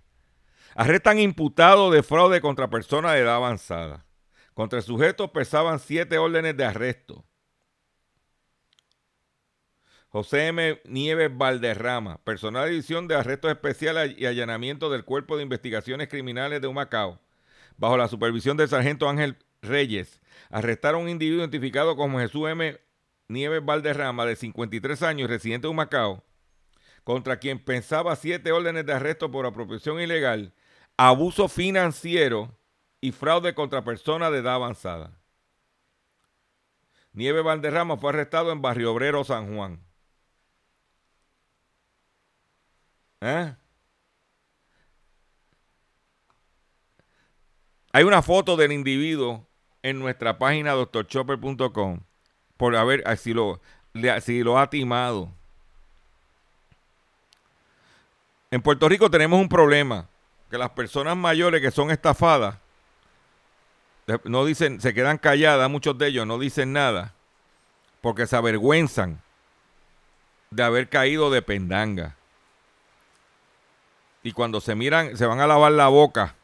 arrestan 0.76 1.20
imputados 1.20 1.94
de 1.94 2.04
fraude 2.04 2.42
contra 2.42 2.70
personas 2.70 3.14
de 3.14 3.20
edad 3.20 3.36
avanzada. 3.36 4.06
Contra 4.54 4.80
el 4.80 4.84
sujeto 4.84 5.32
pesaban 5.32 5.80
siete 5.80 6.18
órdenes 6.18 6.58
de 6.58 6.66
arresto. 6.66 7.24
José 10.10 10.48
M. 10.48 10.82
Nieves 10.84 11.32
Valderrama, 11.34 12.18
personal 12.26 12.66
de 12.66 12.72
división 12.72 13.08
de 13.08 13.16
arrestos 13.16 13.52
especiales 13.52 14.16
y 14.18 14.26
allanamiento 14.26 14.90
del 14.90 15.06
Cuerpo 15.06 15.38
de 15.38 15.44
Investigaciones 15.44 16.10
Criminales 16.10 16.60
de 16.60 16.68
Humacao, 16.68 17.22
bajo 17.78 17.96
la 17.96 18.10
supervisión 18.10 18.58
del 18.58 18.68
sargento 18.68 19.08
Ángel 19.08 19.38
Reyes, 19.62 20.20
arrestaron 20.50 21.02
a 21.02 21.04
un 21.06 21.10
individuo 21.10 21.40
identificado 21.40 21.96
como 21.96 22.20
Jesús 22.20 22.50
M. 22.50 22.78
Nieves 23.30 23.64
Valderrama, 23.64 24.26
de 24.26 24.36
53 24.36 25.04
años, 25.04 25.30
residente 25.30 25.68
de 25.68 25.74
Macao, 25.74 26.24
contra 27.04 27.38
quien 27.38 27.64
pensaba 27.64 28.16
siete 28.16 28.52
órdenes 28.52 28.86
de 28.88 28.94
arresto 28.94 29.30
por 29.30 29.46
apropiación 29.46 30.02
ilegal, 30.02 30.54
abuso 30.98 31.48
financiero 31.48 32.58
y 33.00 33.12
fraude 33.12 33.54
contra 33.54 33.84
personas 33.84 34.32
de 34.32 34.40
edad 34.40 34.56
avanzada. 34.56 35.22
Nieve 37.14 37.42
Valderrama 37.42 37.98
fue 37.98 38.10
arrestado 38.10 38.52
en 38.52 38.64
Barrio 38.64 38.94
Obrero, 38.94 39.24
San 39.24 39.56
Juan. 39.56 39.80
¿Eh? 43.22 43.56
Hay 47.92 48.04
una 48.04 48.24
foto 48.24 48.58
del 48.58 48.72
individuo 48.72 49.48
en 49.84 50.00
nuestra 50.00 50.40
página 50.40 50.72
doctorchopper.com 50.74 52.09
por 52.60 52.76
a 52.76 52.84
ver 52.84 53.06
si 53.18 53.34
lo, 53.34 53.62
si 54.20 54.44
lo 54.44 54.60
ha 54.60 54.70
timado. 54.70 55.30
En 58.52 58.62
Puerto 58.62 58.90
Rico 58.90 59.10
tenemos 59.10 59.40
un 59.40 59.48
problema, 59.48 60.10
que 60.52 60.58
las 60.58 60.72
personas 60.72 61.16
mayores 61.16 61.62
que 61.62 61.72
son 61.72 61.90
estafadas 61.90 62.58
no 64.26 64.44
dicen, 64.44 64.82
se 64.82 64.94
quedan 64.94 65.20
calladas, 65.20 65.70
muchos 65.70 65.98
de 65.98 66.08
ellos 66.08 66.28
no 66.28 66.38
dicen 66.38 66.74
nada, 66.74 67.14
porque 68.02 68.28
se 68.28 68.36
avergüenzan 68.36 69.22
de 70.50 70.64
haber 70.64 70.90
caído 70.90 71.32
de 71.32 71.42
pendanga. 71.42 72.18
Y 74.22 74.34
cuando 74.34 74.60
se 74.60 74.76
miran, 74.76 75.16
se 75.16 75.26
van 75.26 75.40
a 75.40 75.48
lavar 75.48 75.72
la 75.72 75.88
boca. 75.88 76.36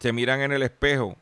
Se 0.00 0.12
miran 0.12 0.40
en 0.40 0.52
el 0.52 0.62
espejo 0.62 1.16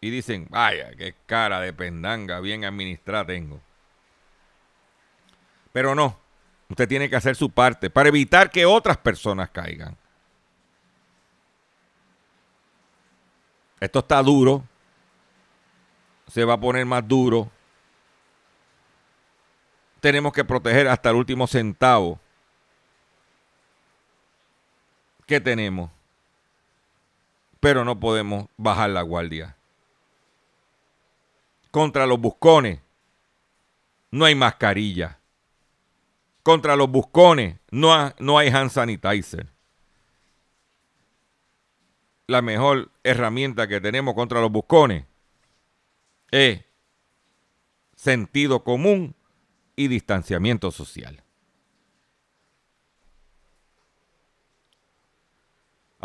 y 0.00 0.10
dicen, 0.10 0.46
vaya, 0.50 0.90
qué 0.96 1.14
cara 1.26 1.60
de 1.60 1.72
pendanga 1.72 2.40
bien 2.40 2.64
administrada 2.64 3.26
tengo. 3.26 3.60
Pero 5.72 5.94
no, 5.94 6.18
usted 6.68 6.88
tiene 6.88 7.08
que 7.08 7.16
hacer 7.16 7.36
su 7.36 7.50
parte 7.50 7.88
para 7.88 8.08
evitar 8.08 8.50
que 8.50 8.66
otras 8.66 8.96
personas 8.96 9.50
caigan. 9.50 9.96
Esto 13.78 14.00
está 14.00 14.22
duro. 14.22 14.64
Se 16.28 16.44
va 16.44 16.54
a 16.54 16.60
poner 16.60 16.84
más 16.84 17.06
duro. 17.06 17.50
Tenemos 20.00 20.32
que 20.32 20.44
proteger 20.44 20.88
hasta 20.88 21.10
el 21.10 21.16
último 21.16 21.46
centavo. 21.46 22.18
¿Qué 25.26 25.40
tenemos? 25.40 25.95
Pero 27.60 27.84
no 27.84 27.98
podemos 27.98 28.46
bajar 28.56 28.90
la 28.90 29.02
guardia. 29.02 29.56
Contra 31.70 32.06
los 32.06 32.18
buscones 32.18 32.80
no 34.10 34.24
hay 34.24 34.34
mascarilla. 34.34 35.18
Contra 36.42 36.76
los 36.76 36.88
buscones 36.88 37.58
no, 37.70 38.12
no 38.18 38.38
hay 38.38 38.48
hand 38.48 38.70
sanitizer 38.70 39.56
la 42.26 42.42
mejor 42.42 42.90
herramienta 43.04 43.68
que 43.68 43.80
tenemos 43.80 44.14
contra 44.14 44.40
los 44.40 44.50
buscones 44.50 45.04
es 46.30 46.64
sentido 47.94 48.64
común 48.64 49.14
y 49.76 49.88
distanciamiento 49.88 50.70
social. 50.70 51.22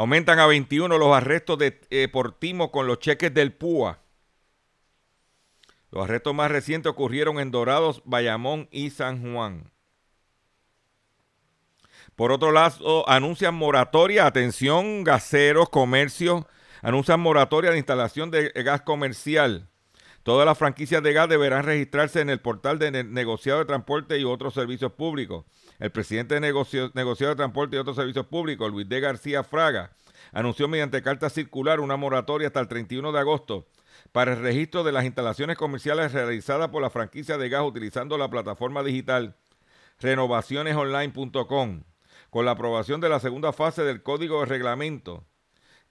Aumentan 0.01 0.39
a 0.39 0.47
21 0.47 0.97
los 0.97 1.15
arrestos 1.15 1.59
de, 1.59 1.79
eh, 1.91 2.07
por 2.07 2.31
timo 2.39 2.71
con 2.71 2.87
los 2.87 2.97
cheques 2.97 3.31
del 3.35 3.53
PUA. 3.53 3.99
Los 5.91 6.05
arrestos 6.05 6.33
más 6.33 6.49
recientes 6.49 6.89
ocurrieron 6.89 7.39
en 7.39 7.51
Dorados, 7.51 8.01
Bayamón 8.03 8.67
y 8.71 8.89
San 8.89 9.21
Juan. 9.21 9.71
Por 12.15 12.31
otro 12.31 12.51
lado, 12.51 13.07
anuncian 13.07 13.53
moratoria, 13.53 14.25
atención, 14.25 15.03
gaseros, 15.03 15.69
comercio, 15.69 16.47
anuncian 16.81 17.19
moratoria 17.19 17.69
de 17.69 17.77
instalación 17.77 18.31
de 18.31 18.49
gas 18.63 18.81
comercial. 18.81 19.69
Todas 20.23 20.47
las 20.47 20.57
franquicias 20.57 21.03
de 21.03 21.13
gas 21.13 21.29
deberán 21.29 21.63
registrarse 21.63 22.21
en 22.21 22.31
el 22.31 22.39
portal 22.39 22.79
de 22.79 23.03
negociado 23.03 23.59
de 23.59 23.65
transporte 23.65 24.17
y 24.17 24.23
otros 24.23 24.55
servicios 24.55 24.93
públicos. 24.93 25.45
El 25.81 25.89
presidente 25.89 26.35
de 26.35 26.41
negociado 26.41 26.91
de 26.93 27.35
transporte 27.35 27.75
y 27.75 27.79
otros 27.79 27.95
servicios 27.95 28.27
públicos, 28.27 28.71
Luis 28.71 28.87
D. 28.87 28.99
García 28.99 29.43
Fraga, 29.43 29.89
anunció 30.31 30.67
mediante 30.67 31.01
carta 31.01 31.27
circular 31.27 31.79
una 31.79 31.97
moratoria 31.97 32.49
hasta 32.49 32.59
el 32.59 32.67
31 32.67 33.11
de 33.11 33.19
agosto 33.19 33.65
para 34.11 34.33
el 34.33 34.41
registro 34.43 34.83
de 34.83 34.91
las 34.91 35.05
instalaciones 35.05 35.57
comerciales 35.57 36.13
realizadas 36.13 36.69
por 36.69 36.83
la 36.83 36.91
franquicia 36.91 37.39
de 37.39 37.49
gas 37.49 37.63
utilizando 37.65 38.15
la 38.19 38.29
plataforma 38.29 38.83
digital 38.83 39.35
renovacionesonline.com 39.99 41.83
con 42.29 42.45
la 42.45 42.51
aprobación 42.51 43.01
de 43.01 43.09
la 43.09 43.19
segunda 43.19 43.51
fase 43.51 43.81
del 43.83 44.03
Código 44.03 44.41
de 44.41 44.45
Reglamento, 44.45 45.25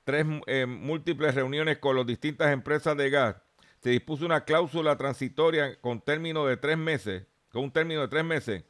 tres 0.05 0.25
eh, 0.47 0.67
múltiples 0.67 1.35
reuniones 1.35 1.79
con 1.79 1.97
las 1.97 2.07
distintas 2.07 2.53
empresas 2.53 2.97
de 2.97 3.11
gas, 3.11 3.37
se 3.81 3.91
dispuso 3.91 4.25
una 4.25 4.45
cláusula 4.45 4.97
transitoria 4.97 5.81
con 5.81 6.01
término 6.01 6.47
de 6.47 6.57
tres 6.57 6.79
meses, 6.79 7.27
con 7.51 7.65
un 7.65 7.73
término 7.73 8.03
de 8.03 8.09
tres 8.09 8.25
meses, 8.25 8.65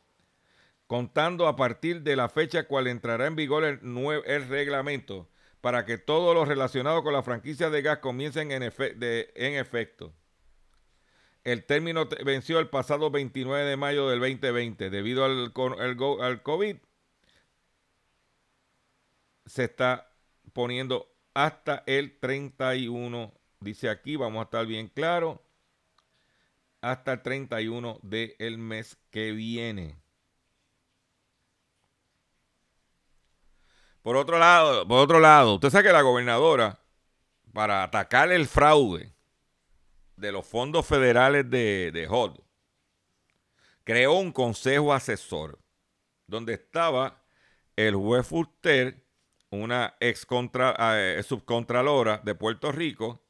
contando 0.90 1.46
a 1.46 1.55
partir 1.55 2.03
de 2.03 2.16
la 2.16 2.29
fecha 2.29 2.66
cual 2.66 2.88
entrará 2.88 3.29
en 3.29 3.37
vigor 3.37 3.62
el, 3.62 4.48
reglamento, 4.48 5.29
para 5.61 5.85
que 5.85 5.98
todo 5.98 6.35
lo 6.35 6.44
relacionado 6.44 7.05
con 7.05 7.12
la 7.12 7.22
franquicia 7.22 7.70
de 7.70 7.81
gas 7.81 7.98
comiencen 7.98 8.50
en, 8.50 8.64
efecto. 8.64 10.12
El 11.44 11.64
término 11.64 12.09
venció 12.24 12.59
el 12.59 12.66
pasado 12.70 13.09
29 13.12 13.66
de 13.66 13.76
mayo 13.76 14.09
del 14.09 14.18
2020 14.18 14.90
debido 14.90 15.24
al, 15.24 15.53
al, 15.79 15.96
al 16.22 16.42
COVID 16.42 16.76
se 19.46 19.62
está 19.62 20.11
poniendo 20.53 21.07
hasta 21.35 21.85
el 21.87 22.18
31. 22.18 23.33
Dice 23.61 23.90
aquí, 23.90 24.16
vamos 24.16 24.40
a 24.40 24.44
estar 24.46 24.66
bien 24.66 24.88
claro, 24.88 25.40
hasta 26.81 27.12
el 27.12 27.22
31 27.22 28.00
del 28.03 28.59
mes 28.59 28.98
que 29.12 29.31
viene. 29.31 30.00
Por 34.03 34.17
otro 34.17 34.39
lado, 34.39 34.87
por 34.89 34.99
otro 34.99 35.21
lado, 35.21 35.55
usted 35.55 35.71
sabe 35.71 35.85
que 35.85 35.93
la 35.93 36.03
gobernadora, 36.03 36.79
para 37.53 37.83
atacar 37.83 38.33
el 38.33 38.47
fraude 38.47 39.13
de 40.17 40.33
los 40.33 40.47
fondos 40.47 40.87
federales 40.87 41.49
de, 41.51 41.91
de 41.93 42.07
creó 43.85 44.15
un 44.15 44.33
consejo 44.33 44.93
asesor 44.93 45.59
donde 46.27 46.55
estaba 46.55 47.23
el 47.77 47.97
juez 47.97 48.27
Fuster 48.27 49.05
una 49.51 49.97
ex 49.99 50.27
eh, 50.31 51.23
subcontralora 51.27 52.19
de 52.19 52.35
Puerto 52.35 52.71
Rico 52.71 53.21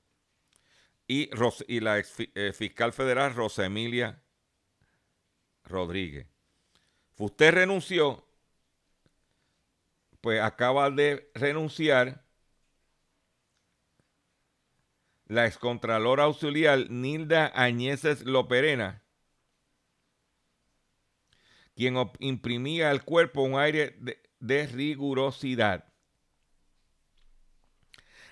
y, 1.07 1.31
y 1.67 1.81
la 1.81 1.99
ex 1.99 2.15
eh, 2.19 2.53
fiscal 2.53 2.93
federal 2.93 3.35
Rosa 3.35 3.65
Emilia 3.65 4.23
Rodríguez. 5.65 6.27
Usted 7.17 7.55
renunció, 7.55 8.27
pues 10.21 10.41
acaba 10.41 10.91
de 10.91 11.31
renunciar 11.35 12.25
la 15.27 15.47
excontralora 15.47 16.25
auxiliar 16.25 16.91
Nilda 16.91 17.53
Añeses 17.55 18.25
Loperena, 18.25 19.03
quien 21.77 21.97
imprimía 22.19 22.91
al 22.91 23.05
cuerpo 23.05 23.43
un 23.43 23.59
aire 23.59 23.97
de 24.41 24.67
rigurosidad. 24.67 25.91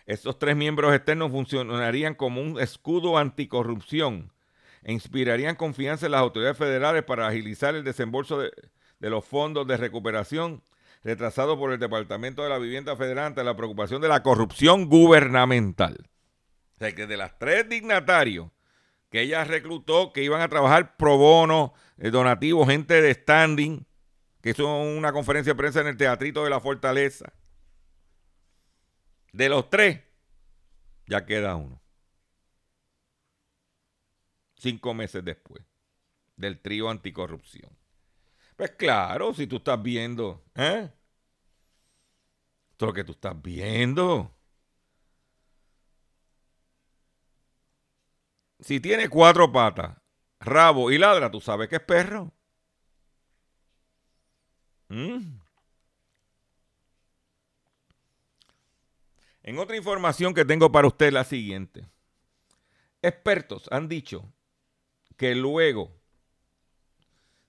Estos 0.07 0.39
tres 0.39 0.57
miembros 0.57 0.95
externos 0.95 1.31
funcionarían 1.31 2.15
como 2.15 2.41
un 2.41 2.59
escudo 2.59 3.19
anticorrupción 3.19 4.33
e 4.83 4.93
inspirarían 4.93 5.55
confianza 5.55 6.07
en 6.07 6.13
las 6.13 6.23
autoridades 6.23 6.57
federales 6.57 7.05
para 7.05 7.29
agilizar 7.29 7.75
el 7.75 7.85
desembolso 7.85 8.39
de, 8.39 8.51
los 9.01 9.25
fondos 9.25 9.67
de 9.67 9.77
recuperación 9.77 10.63
retrasado 11.03 11.59
por 11.59 11.73
el 11.73 11.79
Departamento 11.79 12.43
de 12.43 12.49
la 12.49 12.59
Vivienda 12.59 12.97
Federal 12.97 13.27
ante 13.27 13.45
la 13.45 13.57
preocupación 13.57 14.03
de 14.03 14.09
la 14.09 14.23
corrupción 14.23 14.89
gubernamental. 14.89 15.97
O 16.75 16.79
sea, 16.79 16.95
que 16.95 17.07
de 17.07 17.17
las 17.17 17.39
tres 17.39 17.69
dignatarios 17.69 18.51
que 19.11 19.23
ella 19.23 19.45
reclutó, 19.45 20.13
que 20.13 20.23
iban 20.23 20.41
a 20.41 20.49
trabajar 20.49 20.97
pro 20.97 21.17
bono, 21.17 21.73
eh, 21.97 22.11
donativo, 22.11 22.67
gente 22.67 23.01
de 23.01 23.15
standing, 23.15 23.87
que 24.43 24.51
hizo 24.51 24.67
una 24.81 25.13
conferencia 25.13 25.55
de 25.55 25.59
prensa 25.59 25.81
en 25.81 25.89
el 25.89 25.97
Teatrito 25.97 26.45
de 26.45 26.51
la 26.51 26.61
Fortaleza, 26.61 27.33
de 29.33 29.49
los 29.49 29.71
tres, 29.71 30.03
ya 31.07 31.25
queda 31.25 31.57
uno. 31.57 31.81
Cinco 34.57 34.93
meses 34.95 35.25
después 35.25 35.63
del 36.37 36.61
trío 36.61 36.91
anticorrupción. 36.91 37.78
Pues 38.59 38.73
claro, 38.73 39.33
si 39.35 39.47
tú 39.47 39.57
estás 39.59 39.81
viendo, 39.81 40.43
¿eh? 40.57 40.91
Esto 42.73 42.87
es 42.87 42.89
lo 42.89 42.93
que 42.93 43.05
tú 43.05 43.13
estás 43.13 43.41
viendo. 43.41 44.35
Si 48.59 48.81
tiene 48.81 49.09
cuatro 49.09 49.53
patas, 49.53 49.97
rabo 50.41 50.91
y 50.91 50.99
ladra, 50.99 51.31
tú 51.31 51.41
sabes 51.41 51.69
que 51.69 51.77
es 51.77 51.83
perro. 51.83 52.33
¿Mm? 54.89 55.39
En 59.45 59.59
otra 59.61 59.77
información 59.77 60.35
que 60.35 60.45
tengo 60.45 60.73
para 60.73 60.89
usted, 60.89 61.13
la 61.13 61.23
siguiente. 61.23 61.89
Expertos 63.03 63.69
han 63.71 63.89
dicho 63.89 64.33
que 65.17 65.37
luego 65.37 65.97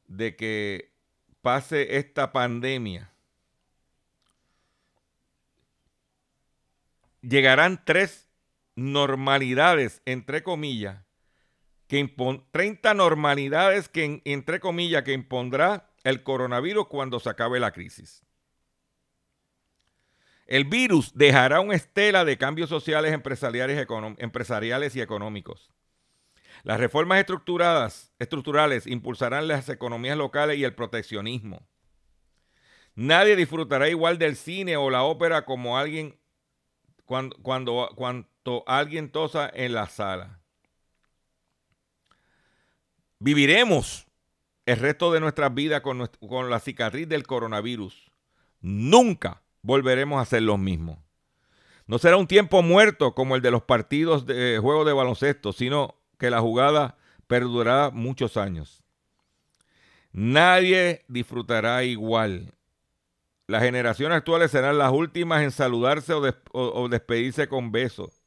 de 0.07 0.35
que 0.35 0.88
pase 1.41 1.97
esta 1.97 2.31
pandemia, 2.31 3.11
llegarán 7.21 7.83
tres 7.85 8.29
normalidades, 8.75 10.01
entre 10.05 10.43
comillas, 10.43 11.03
que 11.87 12.07
30 12.51 12.93
normalidades 12.93 13.89
que, 13.89 14.21
entre 14.23 14.59
comillas, 14.59 15.03
que 15.03 15.13
impondrá 15.13 15.89
el 16.03 16.23
coronavirus 16.23 16.87
cuando 16.87 17.19
se 17.19 17.29
acabe 17.29 17.59
la 17.59 17.71
crisis. 17.71 18.23
El 20.45 20.65
virus 20.65 21.11
dejará 21.15 21.59
una 21.59 21.75
estela 21.75 22.25
de 22.25 22.37
cambios 22.37 22.69
sociales, 22.69 23.13
empresariales, 23.13 23.87
empresariales 24.17 24.95
y 24.95 25.01
económicos. 25.01 25.71
Las 26.63 26.79
reformas 26.79 27.19
estructuradas, 27.19 28.11
estructurales 28.19 28.87
impulsarán 28.87 29.47
las 29.47 29.69
economías 29.69 30.17
locales 30.17 30.57
y 30.57 30.63
el 30.63 30.73
proteccionismo. 30.73 31.65
Nadie 32.95 33.35
disfrutará 33.35 33.87
igual 33.87 34.17
del 34.17 34.35
cine 34.35 34.75
o 34.75 34.89
la 34.89 35.03
ópera 35.03 35.45
como 35.45 35.77
alguien 35.77 36.19
cuando, 37.05 37.37
cuando, 37.41 37.89
cuando 37.95 38.63
alguien 38.67 39.09
tosa 39.09 39.49
en 39.53 39.73
la 39.73 39.87
sala. 39.87 40.41
Viviremos 43.19 44.05
el 44.65 44.77
resto 44.77 45.11
de 45.11 45.19
nuestras 45.19 45.53
vidas 45.53 45.81
con, 45.81 46.07
con 46.27 46.49
la 46.49 46.59
cicatriz 46.59 47.07
del 47.07 47.25
coronavirus. 47.25 48.11
Nunca 48.61 49.43
volveremos 49.61 50.21
a 50.21 50.25
ser 50.25 50.43
los 50.43 50.59
mismos. 50.59 50.99
No 51.87 51.97
será 51.97 52.17
un 52.17 52.27
tiempo 52.27 52.61
muerto 52.61 53.15
como 53.15 53.35
el 53.35 53.41
de 53.41 53.51
los 53.51 53.63
partidos 53.63 54.25
de 54.25 54.59
juego 54.61 54.85
de 54.85 54.93
baloncesto, 54.93 55.53
sino 55.53 55.98
que 56.19 56.29
la 56.29 56.41
jugada 56.41 56.97
perdurará 57.25 57.89
muchos 57.89 58.37
años. 58.37 58.83
Nadie 60.11 61.05
disfrutará 61.07 61.83
igual. 61.83 62.53
Las 63.47 63.63
generaciones 63.63 64.17
actuales 64.17 64.51
serán 64.51 64.77
las 64.77 64.91
últimas 64.91 65.41
en 65.41 65.51
saludarse 65.51 66.13
o, 66.13 66.89
despedirse 66.89 67.47
con 67.47 67.71
besos. 67.71 68.23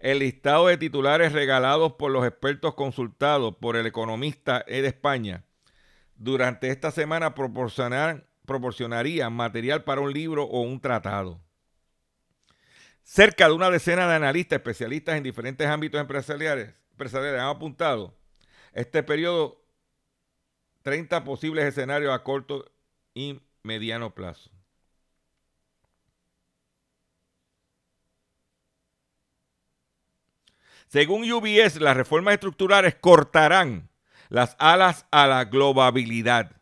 El 0.00 0.18
listado 0.18 0.66
de 0.66 0.76
titulares 0.76 1.32
regalados 1.32 1.94
por 1.94 2.10
los 2.10 2.26
expertos 2.26 2.74
consultados 2.74 3.56
por 3.56 3.76
el 3.76 3.86
economista 3.86 4.64
de 4.66 4.86
España 4.86 5.44
durante 6.14 6.70
esta 6.70 6.90
semana 6.90 7.34
proporcionaría 7.34 9.30
material 9.30 9.84
para 9.84 10.00
un 10.00 10.12
libro 10.12 10.44
o 10.44 10.60
un 10.60 10.80
tratado. 10.80 11.40
Cerca 13.02 13.48
de 13.48 13.54
una 13.54 13.70
decena 13.70 14.08
de 14.08 14.14
analistas 14.16 14.58
especialistas 14.58 15.16
en 15.16 15.22
diferentes 15.22 15.66
ámbitos 15.66 16.00
empresariales 16.00 16.74
empresariales 16.98 17.40
han 17.40 17.48
apuntado 17.48 18.12
este 18.72 19.04
periodo 19.04 19.62
30 20.82 21.22
posibles 21.22 21.64
escenarios 21.64 22.12
a 22.12 22.24
corto 22.24 22.64
y 23.14 23.40
mediano 23.62 24.12
plazo. 24.12 24.50
Según 30.88 31.30
UBS, 31.30 31.80
las 31.80 31.96
reformas 31.96 32.34
estructurales 32.34 32.94
cortarán 32.94 33.90
las 34.28 34.56
alas 34.58 35.06
a 35.10 35.26
la 35.26 35.44
globabilidad. 35.44 36.56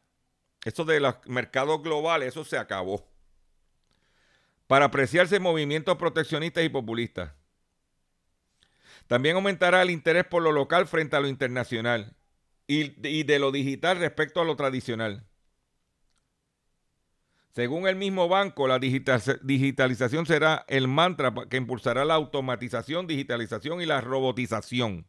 Eso 0.65 0.85
de 0.85 1.01
los 1.01 1.15
mercados 1.27 1.83
globales, 1.83 2.31
eso 2.31 2.45
se 2.45 2.59
acabó. 2.59 3.07
Para 4.67 4.87
apreciarse 4.87 5.39
movimientos 5.39 5.97
proteccionistas 5.97 6.65
y 6.65 6.69
populistas. 6.69 7.31
También 9.07 9.37
aumentará 9.37 9.83
el 9.83 9.91
interés 9.91 10.25
por 10.25 10.43
lo 10.43 10.53
local 10.53 10.87
frente 10.87 11.17
a 11.17 11.21
lo 11.21 11.29
internacional 11.29 12.17
y, 12.67 13.23
de 13.23 13.39
lo 13.39 13.53
digital 13.53 13.99
respecto 13.99 14.41
a 14.41 14.45
lo 14.45 14.57
tradicional. 14.57 15.25
Según 17.53 17.87
el 17.89 17.97
mismo 17.97 18.29
banco, 18.29 18.69
la 18.69 18.79
digitalización 18.79 20.27
será 20.27 20.65
el 20.69 20.89
mantra 20.89 21.33
que 21.49 21.57
impulsará 21.57 22.05
la 22.05 22.13
automatización, 22.15 23.07
digitalización 23.07 23.81
y 23.81 23.87
la 23.87 24.03
robotización. 24.03 25.07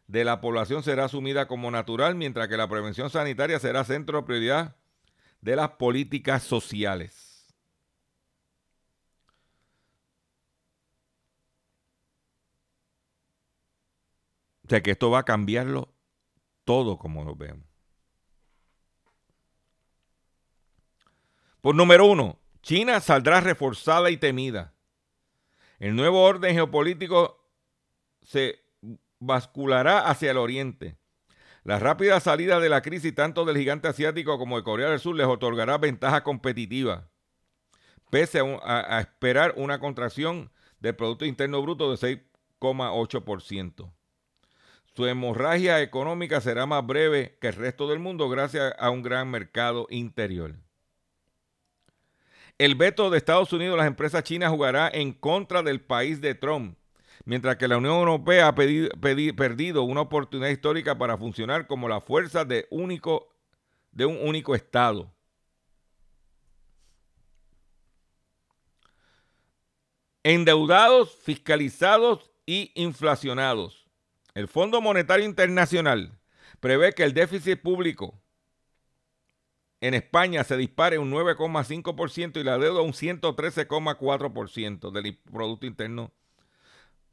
de 0.09 0.25
la 0.25 0.41
población 0.41 0.81
será 0.81 1.05
asumida 1.05 1.47
como 1.47 1.69
natural, 1.69 2.15
mientras 2.15 2.47
que 2.47 2.57
la 2.57 2.67
prevención 2.67 3.11
sanitaria 3.11 3.59
será 3.59 3.83
centro 3.83 4.17
de 4.17 4.25
prioridad 4.25 4.75
de 5.39 5.55
las 5.55 5.69
políticas 5.73 6.41
sociales. 6.41 7.55
O 14.65 14.69
sea 14.69 14.81
que 14.81 14.91
esto 14.91 15.11
va 15.11 15.19
a 15.19 15.25
cambiarlo 15.25 15.93
todo 16.65 16.97
como 16.97 17.23
lo 17.23 17.35
vemos. 17.35 17.67
Por 21.61 21.75
número 21.75 22.07
uno, 22.07 22.39
China 22.63 22.99
saldrá 22.99 23.41
reforzada 23.41 24.09
y 24.09 24.17
temida. 24.17 24.73
El 25.77 25.95
nuevo 25.95 26.23
orden 26.23 26.55
geopolítico 26.55 27.47
se 28.23 28.68
basculará 29.19 29.99
hacia 29.99 30.31
el 30.31 30.37
oriente. 30.37 30.97
La 31.63 31.77
rápida 31.77 32.19
salida 32.19 32.59
de 32.59 32.69
la 32.69 32.81
crisis 32.81 33.13
tanto 33.13 33.45
del 33.45 33.57
gigante 33.57 33.87
asiático 33.87 34.37
como 34.37 34.57
de 34.57 34.63
Corea 34.63 34.89
del 34.89 34.99
Sur 34.99 35.15
les 35.15 35.27
otorgará 35.27 35.77
ventaja 35.77 36.23
competitiva, 36.23 37.09
pese 38.09 38.39
a, 38.63 38.99
esperar 39.01 39.53
una 39.57 39.79
contracción 39.79 40.51
del 40.79 40.95
Producto 40.95 41.25
Interno 41.25 41.61
Bruto 41.61 41.95
de 41.95 42.23
6,8%. 42.59 43.93
Su 44.95 45.05
hemorragia 45.05 45.81
económica 45.81 46.41
será 46.41 46.65
más 46.65 46.85
breve 46.85 47.37
que 47.39 47.49
el 47.49 47.53
resto 47.53 47.87
del 47.87 47.99
mundo 47.99 48.29
gracias 48.29 48.73
a 48.79 48.89
un 48.89 49.03
gran 49.03 49.29
mercado 49.29 49.85
interior. 49.89 50.55
El 52.57 52.75
veto 52.75 53.09
de 53.09 53.17
Estados 53.17 53.53
Unidos 53.53 53.75
a 53.75 53.77
las 53.77 53.87
empresas 53.87 54.23
chinas 54.23 54.49
jugará 54.49 54.89
en 54.91 55.13
contra 55.13 55.61
del 55.61 55.81
país 55.81 56.19
de 56.19 56.35
Trump, 56.35 56.78
mientras 57.29 57.57
que 57.57 57.67
la 57.67 57.77
Unión 57.77 57.93
Europea 57.93 58.47
ha 58.47 58.55
perdido 58.55 59.83
una 59.83 60.01
oportunidad 60.01 60.49
histórica 60.49 60.97
para 60.97 61.15
funcionar 61.15 61.67
como 61.67 61.87
la 61.87 62.01
fuerza 62.01 62.43
de, 62.43 62.67
de 63.91 64.05
un 64.07 64.17
único 64.27 64.55
Estado. 64.55 65.13
Endeudados, 70.23 71.13
fiscalizados 71.21 72.31
y 72.47 72.71
inflacionados. 72.73 73.85
El 74.33 74.47
Fondo 74.47 74.81
Monetario 74.81 75.25
Internacional 75.25 76.17
prevé 76.59 76.93
que 76.93 77.03
el 77.03 77.13
déficit 77.13 77.61
público 77.61 78.19
en 79.81 79.93
España 79.93 80.43
se 80.43 80.57
dispare 80.57 80.97
un 80.97 81.11
9,5% 81.11 82.41
y 82.41 82.43
la 82.43 82.57
deuda 82.57 82.81
un 82.81 82.93
113,4% 82.93 84.89
del 84.89 85.15
Producto 85.31 85.67
Interno 85.67 86.11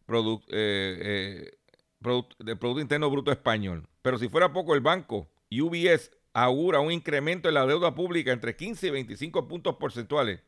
eh, 0.08 0.40
eh, 0.48 1.58
del 2.38 2.58
Producto 2.58 2.80
Interno 2.80 3.10
Bruto 3.10 3.32
Español. 3.32 3.88
Pero 4.02 4.18
si 4.18 4.28
fuera 4.28 4.52
poco, 4.52 4.74
el 4.74 4.80
banco 4.80 5.28
UBS 5.50 6.10
augura 6.32 6.80
un 6.80 6.92
incremento 6.92 7.48
en 7.48 7.54
la 7.54 7.66
deuda 7.66 7.94
pública 7.94 8.32
entre 8.32 8.56
15 8.56 8.88
y 8.88 8.90
25 8.90 9.48
puntos 9.48 9.76
porcentuales 9.76 10.40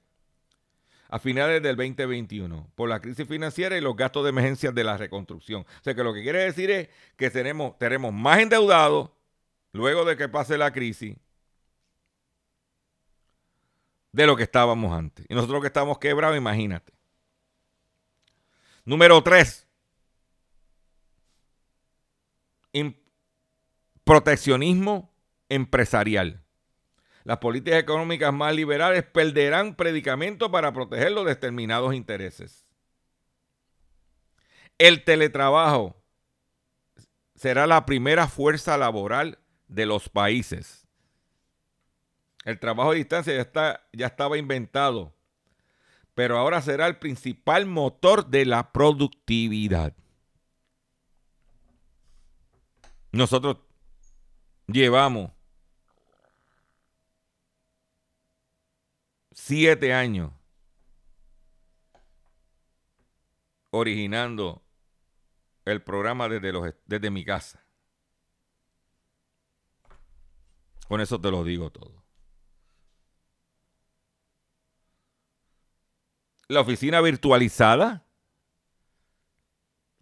a 1.08 1.18
finales 1.18 1.62
del 1.62 1.76
2021 1.76 2.70
por 2.74 2.88
la 2.88 3.00
crisis 3.00 3.26
financiera 3.26 3.76
y 3.78 3.80
los 3.80 3.96
gastos 3.96 4.24
de 4.24 4.30
emergencia 4.30 4.70
de 4.70 4.84
la 4.84 4.96
reconstrucción. 4.96 5.62
O 5.62 5.82
sea 5.82 5.94
que 5.94 6.04
lo 6.04 6.12
que 6.12 6.22
quiere 6.22 6.40
decir 6.40 6.70
es 6.70 6.88
que 7.16 7.30
tenemos, 7.30 7.78
tenemos 7.78 8.12
más 8.12 8.38
endeudados 8.40 9.10
luego 9.72 10.04
de 10.04 10.16
que 10.16 10.28
pase 10.28 10.58
la 10.58 10.72
crisis 10.72 11.16
de 14.12 14.26
lo 14.26 14.36
que 14.36 14.42
estábamos 14.42 14.92
antes. 14.92 15.24
Y 15.28 15.34
nosotros 15.34 15.60
que 15.60 15.68
estamos 15.68 15.98
quebrados, 15.98 16.36
imagínate. 16.36 16.97
Número 18.88 19.22
tres, 19.22 19.68
proteccionismo 24.02 25.14
empresarial. 25.50 26.42
Las 27.24 27.36
políticas 27.36 27.80
económicas 27.80 28.32
más 28.32 28.54
liberales 28.54 29.04
perderán 29.04 29.74
predicamento 29.74 30.50
para 30.50 30.72
proteger 30.72 31.12
los 31.12 31.26
determinados 31.26 31.92
intereses. 31.92 32.66
El 34.78 35.04
teletrabajo 35.04 36.02
será 37.34 37.66
la 37.66 37.84
primera 37.84 38.26
fuerza 38.26 38.78
laboral 38.78 39.38
de 39.66 39.84
los 39.84 40.08
países. 40.08 40.88
El 42.46 42.58
trabajo 42.58 42.92
a 42.92 42.94
distancia 42.94 43.34
ya, 43.34 43.42
está, 43.42 43.86
ya 43.92 44.06
estaba 44.06 44.38
inventado 44.38 45.14
pero 46.18 46.36
ahora 46.36 46.60
será 46.60 46.88
el 46.88 46.98
principal 46.98 47.64
motor 47.64 48.26
de 48.26 48.44
la 48.44 48.72
productividad. 48.72 49.94
Nosotros 53.12 53.58
llevamos 54.66 55.30
siete 59.30 59.94
años 59.94 60.32
originando 63.70 64.60
el 65.66 65.84
programa 65.84 66.28
desde, 66.28 66.74
desde 66.84 67.10
mi 67.12 67.24
casa. 67.24 67.64
Con 70.88 71.00
eso 71.00 71.20
te 71.20 71.30
lo 71.30 71.44
digo 71.44 71.70
todo. 71.70 71.97
La 76.48 76.62
oficina 76.62 77.00
virtualizada, 77.02 78.06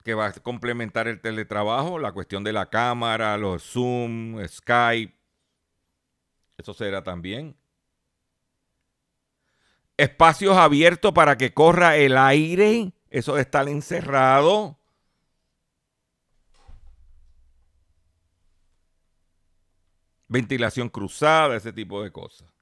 que 0.04 0.14
va 0.14 0.26
a 0.26 0.32
complementar 0.32 1.08
el 1.08 1.20
teletrabajo, 1.20 1.98
la 1.98 2.12
cuestión 2.12 2.44
de 2.44 2.52
la 2.52 2.70
cámara, 2.70 3.36
los 3.36 3.64
Zoom, 3.64 4.38
Skype, 4.46 5.12
eso 6.56 6.72
será 6.72 7.02
también. 7.02 7.56
Espacios 9.96 10.56
abiertos 10.56 11.12
para 11.12 11.36
que 11.36 11.52
corra 11.52 11.96
el 11.96 12.16
aire, 12.16 12.92
eso 13.10 13.34
de 13.34 13.42
estar 13.42 13.68
encerrado. 13.68 14.78
Ventilación 20.28 20.88
cruzada, 20.88 21.56
ese 21.56 21.72
tipo 21.72 22.02
de 22.02 22.12
cosas. 22.12 22.55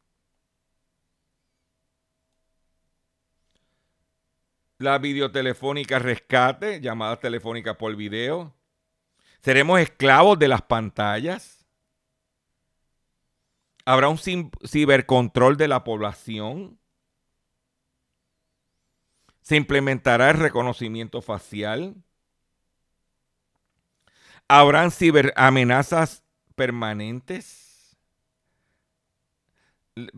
La 4.78 4.98
videotelefónica 4.98 5.98
rescate, 5.98 6.80
llamadas 6.80 7.20
telefónicas 7.20 7.76
por 7.76 7.94
video. 7.94 8.54
¿Seremos 9.40 9.80
esclavos 9.80 10.38
de 10.38 10.48
las 10.48 10.62
pantallas? 10.62 11.64
¿Habrá 13.84 14.08
un 14.08 14.18
cibercontrol 14.18 15.56
de 15.56 15.68
la 15.68 15.84
población? 15.84 16.78
¿Se 19.42 19.56
implementará 19.56 20.30
el 20.30 20.38
reconocimiento 20.38 21.20
facial? 21.20 21.94
¿Habrán 24.48 24.90
ciberamenazas 24.90 26.24
permanentes? 26.54 27.96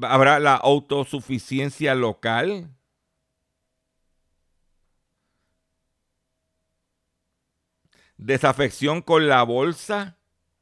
¿Habrá 0.00 0.38
la 0.38 0.54
autosuficiencia 0.54 1.94
local? 1.94 2.75
Desafección 8.16 9.02
con 9.02 9.28
la 9.28 9.42
bolsa 9.42 10.16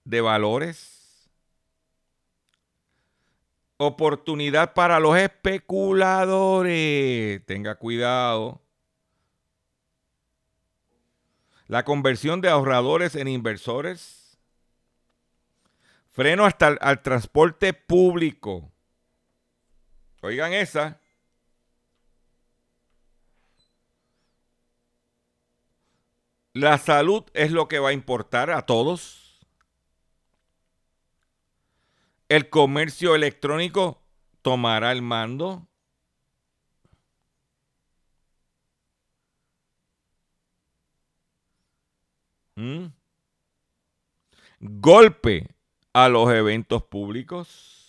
de 0.05 0.21
valores, 0.21 1.31
oportunidad 3.77 4.75
para 4.75 4.99
los 5.01 5.17
especuladores, 5.17 7.45
tenga 7.47 7.77
cuidado, 7.77 8.61
la 11.67 11.85
conversión 11.85 12.41
de 12.41 12.49
ahorradores 12.49 13.17
en 13.17 13.29
inversores, 13.29 14.39
freno 16.11 16.45
hasta 16.45 16.69
al 16.81 17.03
transporte 17.03 17.73
público. 17.73 18.71
Oigan 20.21 20.53
esa. 20.53 21.01
La 26.55 26.79
salud 26.79 27.25
es 27.35 27.51
lo 27.51 27.67
que 27.67 27.81
va 27.81 27.89
a 27.89 27.93
importar 27.93 28.51
a 28.51 28.63
todos. 28.65 29.41
El 32.29 32.49
comercio 32.49 33.17
electrónico 33.17 34.01
tomará 34.41 34.93
el 34.93 35.03
mando. 35.03 35.67
¿Mm? 42.55 42.87
Golpe 44.61 45.49
a 45.93 46.09
los 46.09 46.33
eventos 46.33 46.85
públicos. 46.85 47.84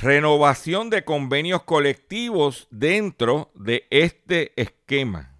Renovación 0.00 0.90
de 0.90 1.04
convenios 1.04 1.62
colectivos 1.62 2.66
dentro 2.70 3.52
de 3.54 3.86
este 3.90 4.52
esquema. 4.60 5.30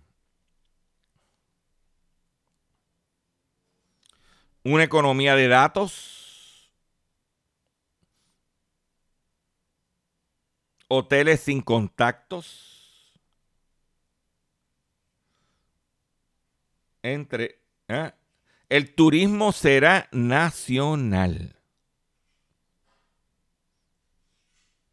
Una 4.62 4.84
economía 4.84 5.34
de 5.34 5.48
datos. 5.48 6.70
Hoteles 10.88 11.40
sin 11.40 11.60
contactos. 11.60 13.12
Entre. 17.02 17.60
¿eh? 17.88 18.12
El 18.68 18.94
turismo 18.94 19.52
será 19.52 20.08
nacional. 20.12 21.56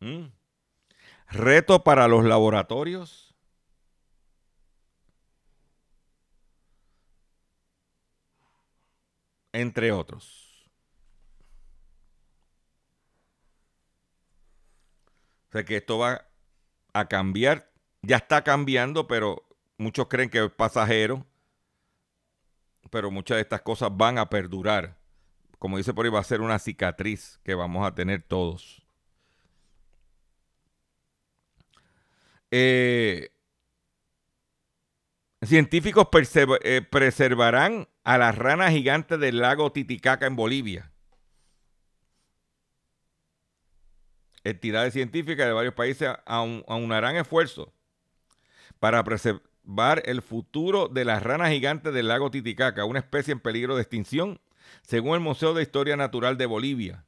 Mm. 0.01 0.31
Reto 1.29 1.83
para 1.83 2.07
los 2.07 2.25
laboratorios. 2.25 3.33
Entre 9.53 9.91
otros. 9.91 10.69
O 15.49 15.51
sea 15.51 15.65
que 15.65 15.77
esto 15.77 15.97
va 15.97 16.25
a 16.93 17.07
cambiar. 17.07 17.71
Ya 18.01 18.17
está 18.17 18.43
cambiando, 18.43 19.07
pero 19.07 19.45
muchos 19.77 20.07
creen 20.07 20.29
que 20.29 20.45
es 20.45 20.51
pasajero. 20.51 21.25
Pero 22.89 23.11
muchas 23.11 23.35
de 23.35 23.41
estas 23.41 23.61
cosas 23.61 23.89
van 23.93 24.17
a 24.17 24.29
perdurar. 24.29 24.97
Como 25.59 25.77
dice 25.77 25.93
por 25.93 26.05
ahí, 26.05 26.11
va 26.11 26.19
a 26.19 26.23
ser 26.23 26.41
una 26.41 26.57
cicatriz 26.59 27.39
que 27.43 27.53
vamos 27.53 27.85
a 27.85 27.93
tener 27.93 28.23
todos. 28.23 28.80
Eh, 32.51 33.29
científicos 35.41 36.07
eh, 36.63 36.81
preservarán 36.81 37.87
a 38.03 38.17
las 38.17 38.37
ranas 38.37 38.71
gigantes 38.71 39.19
del 39.19 39.39
lago 39.39 39.71
Titicaca 39.71 40.27
en 40.27 40.35
Bolivia. 40.35 40.91
Entidades 44.43 44.93
científicas 44.93 45.47
de 45.47 45.53
varios 45.53 45.75
países 45.75 46.09
aunarán 46.25 47.15
esfuerzos 47.15 47.69
para 48.79 49.03
preservar 49.03 50.01
el 50.05 50.21
futuro 50.21 50.87
de 50.87 51.05
las 51.05 51.21
ranas 51.21 51.51
gigantes 51.51 51.93
del 51.93 52.07
lago 52.07 52.31
Titicaca, 52.31 52.83
una 52.83 52.99
especie 52.99 53.31
en 53.31 53.39
peligro 53.39 53.75
de 53.75 53.83
extinción, 53.83 54.41
según 54.81 55.13
el 55.13 55.19
Museo 55.19 55.53
de 55.53 55.61
Historia 55.61 55.95
Natural 55.95 56.37
de 56.37 56.47
Bolivia. 56.47 57.05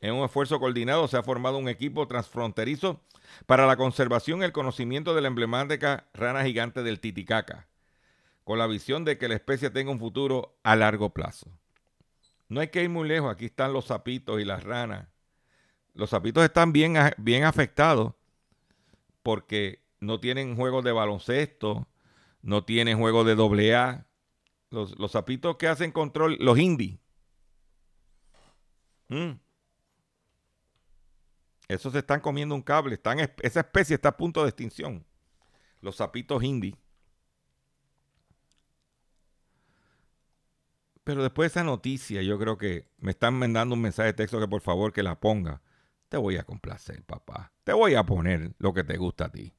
En 0.00 0.14
un 0.14 0.24
esfuerzo 0.24 0.58
coordinado 0.58 1.08
se 1.08 1.16
ha 1.16 1.22
formado 1.22 1.58
un 1.58 1.68
equipo 1.68 2.06
transfronterizo 2.08 3.00
para 3.46 3.66
la 3.66 3.76
conservación 3.76 4.40
y 4.40 4.44
el 4.44 4.52
conocimiento 4.52 5.14
de 5.14 5.20
la 5.20 5.28
emblemática 5.28 6.08
rana 6.14 6.44
gigante 6.44 6.82
del 6.82 7.00
Titicaca, 7.00 7.68
con 8.44 8.58
la 8.58 8.66
visión 8.66 9.04
de 9.04 9.18
que 9.18 9.28
la 9.28 9.34
especie 9.34 9.70
tenga 9.70 9.90
un 9.90 9.98
futuro 9.98 10.56
a 10.62 10.74
largo 10.74 11.10
plazo. 11.10 11.50
No 12.48 12.60
hay 12.60 12.68
que 12.68 12.82
ir 12.82 12.88
muy 12.88 13.06
lejos, 13.06 13.30
aquí 13.30 13.46
están 13.46 13.72
los 13.72 13.86
sapitos 13.86 14.40
y 14.40 14.44
las 14.44 14.64
ranas. 14.64 15.06
Los 15.94 16.10
sapitos 16.10 16.42
están 16.44 16.72
bien, 16.72 16.96
bien 17.18 17.44
afectados 17.44 18.14
porque 19.22 19.82
no 20.00 20.18
tienen 20.18 20.56
juegos 20.56 20.82
de 20.82 20.92
baloncesto, 20.92 21.86
no 22.42 22.64
tienen 22.64 22.98
juegos 22.98 23.26
de 23.26 23.34
doble 23.34 23.74
A. 23.76 24.06
Los, 24.70 24.98
los 24.98 25.12
sapitos 25.12 25.56
que 25.56 25.68
hacen 25.68 25.92
control, 25.92 26.36
los 26.40 26.58
indies. 26.58 26.98
Mm. 29.08 29.32
Esos 31.70 31.92
se 31.92 32.00
están 32.00 32.20
comiendo 32.20 32.56
un 32.56 32.62
cable. 32.62 33.00
Esa 33.42 33.60
especie 33.60 33.94
está 33.94 34.08
a 34.08 34.16
punto 34.16 34.42
de 34.42 34.48
extinción. 34.48 35.06
Los 35.80 35.96
sapitos 35.96 36.42
hindi. 36.42 36.76
Pero 41.04 41.22
después 41.22 41.44
de 41.44 41.60
esa 41.60 41.64
noticia, 41.64 42.22
yo 42.22 42.40
creo 42.40 42.58
que 42.58 42.88
me 42.98 43.12
están 43.12 43.34
mandando 43.34 43.76
un 43.76 43.82
mensaje 43.82 44.08
de 44.08 44.14
texto 44.14 44.40
que 44.40 44.48
por 44.48 44.62
favor 44.62 44.92
que 44.92 45.04
la 45.04 45.20
ponga. 45.20 45.62
Te 46.08 46.16
voy 46.16 46.38
a 46.38 46.42
complacer, 46.42 47.04
papá. 47.04 47.52
Te 47.62 47.72
voy 47.72 47.94
a 47.94 48.04
poner 48.04 48.52
lo 48.58 48.74
que 48.74 48.82
te 48.82 48.96
gusta 48.96 49.26
a 49.26 49.30
ti. 49.30 49.54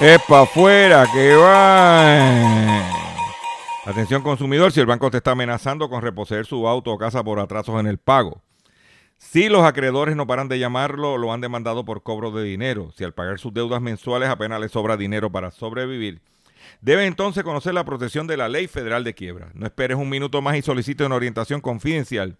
¡Epa 0.00 0.42
afuera 0.42 1.08
que 1.12 1.34
van! 1.34 2.84
Atención 3.84 4.22
consumidor, 4.22 4.70
si 4.70 4.78
el 4.78 4.86
banco 4.86 5.10
te 5.10 5.16
está 5.16 5.32
amenazando 5.32 5.90
con 5.90 6.02
reposeer 6.02 6.46
su 6.46 6.68
auto 6.68 6.92
o 6.92 6.98
casa 6.98 7.24
por 7.24 7.40
atrasos 7.40 7.80
en 7.80 7.88
el 7.88 7.98
pago. 7.98 8.40
Si 9.18 9.48
los 9.48 9.64
acreedores 9.64 10.14
no 10.14 10.28
paran 10.28 10.46
de 10.46 10.60
llamarlo, 10.60 11.18
lo 11.18 11.32
han 11.32 11.40
demandado 11.40 11.84
por 11.84 12.04
cobro 12.04 12.30
de 12.30 12.44
dinero. 12.44 12.92
Si 12.96 13.02
al 13.02 13.12
pagar 13.12 13.40
sus 13.40 13.52
deudas 13.52 13.82
mensuales 13.82 14.28
apenas 14.28 14.60
le 14.60 14.68
sobra 14.68 14.96
dinero 14.96 15.32
para 15.32 15.50
sobrevivir, 15.50 16.20
debe 16.80 17.06
entonces 17.06 17.42
conocer 17.42 17.74
la 17.74 17.84
protección 17.84 18.28
de 18.28 18.36
la 18.36 18.48
ley 18.48 18.68
federal 18.68 19.02
de 19.02 19.14
quiebra. 19.14 19.50
No 19.54 19.66
esperes 19.66 19.96
un 19.96 20.08
minuto 20.08 20.40
más 20.40 20.56
y 20.56 20.62
solicite 20.62 21.04
una 21.04 21.16
orientación 21.16 21.60
confidencial. 21.60 22.36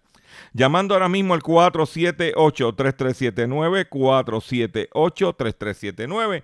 Llamando 0.53 0.93
ahora 0.93 1.09
mismo 1.09 1.33
al 1.33 1.41
478-3379, 1.41 3.89
478-3379, 3.89 6.43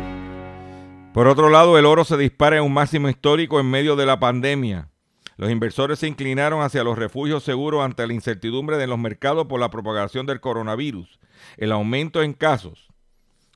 Por 1.13 1.27
otro 1.27 1.49
lado, 1.49 1.77
el 1.77 1.85
oro 1.85 2.05
se 2.05 2.17
dispara 2.17 2.57
en 2.57 2.63
un 2.63 2.73
máximo 2.73 3.09
histórico 3.09 3.59
en 3.59 3.69
medio 3.69 3.95
de 3.95 4.05
la 4.05 4.19
pandemia. 4.19 4.87
Los 5.35 5.51
inversores 5.51 5.99
se 5.99 6.07
inclinaron 6.07 6.61
hacia 6.61 6.83
los 6.83 6.97
refugios 6.97 7.43
seguros 7.43 7.83
ante 7.83 8.05
la 8.07 8.13
incertidumbre 8.13 8.77
de 8.77 8.87
los 8.87 8.97
mercados 8.97 9.47
por 9.47 9.59
la 9.59 9.69
propagación 9.69 10.25
del 10.25 10.39
coronavirus, 10.39 11.19
el 11.57 11.71
aumento 11.71 12.21
en 12.23 12.33
casos 12.33 12.87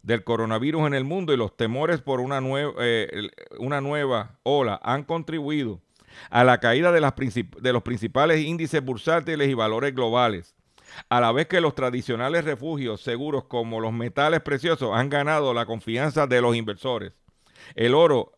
del 0.03 0.23
coronavirus 0.23 0.85
en 0.87 0.93
el 0.95 1.03
mundo 1.03 1.33
y 1.33 1.37
los 1.37 1.55
temores 1.55 2.01
por 2.01 2.19
una, 2.19 2.39
nue- 2.41 2.73
eh, 2.79 3.29
una 3.57 3.81
nueva 3.81 4.37
ola 4.43 4.79
han 4.83 5.03
contribuido 5.03 5.81
a 6.29 6.43
la 6.43 6.59
caída 6.59 6.91
de, 6.91 7.01
las 7.01 7.13
de 7.15 7.73
los 7.73 7.83
principales 7.83 8.45
índices 8.45 8.83
bursátiles 8.83 9.47
y 9.49 9.53
valores 9.53 9.95
globales, 9.95 10.55
a 11.09 11.19
la 11.21 11.31
vez 11.31 11.47
que 11.47 11.61
los 11.61 11.73
tradicionales 11.75 12.45
refugios 12.45 13.01
seguros 13.01 13.45
como 13.45 13.79
los 13.79 13.93
metales 13.93 14.41
preciosos 14.41 14.91
han 14.93 15.09
ganado 15.09 15.53
la 15.53 15.65
confianza 15.65 16.27
de 16.27 16.41
los 16.41 16.55
inversores. 16.55 17.13
El 17.73 17.95
oro 17.95 18.33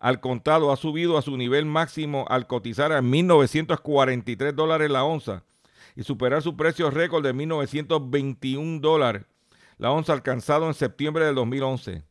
al 0.00 0.20
contado 0.20 0.72
ha 0.72 0.76
subido 0.76 1.16
a 1.16 1.22
su 1.22 1.36
nivel 1.36 1.64
máximo 1.64 2.24
al 2.28 2.48
cotizar 2.48 2.92
a 2.92 3.00
1.943 3.00 4.52
dólares 4.52 4.90
la 4.90 5.04
onza, 5.04 5.44
y 5.94 6.02
superar 6.02 6.42
su 6.42 6.56
precio 6.56 6.90
récord 6.90 7.24
de 7.24 7.34
1.921 7.34 8.80
dólares, 8.80 9.24
la 9.78 9.92
onza 9.92 10.12
alcanzado 10.12 10.66
en 10.66 10.74
septiembre 10.74 11.24
del 11.24 11.36
2011. 11.36 12.02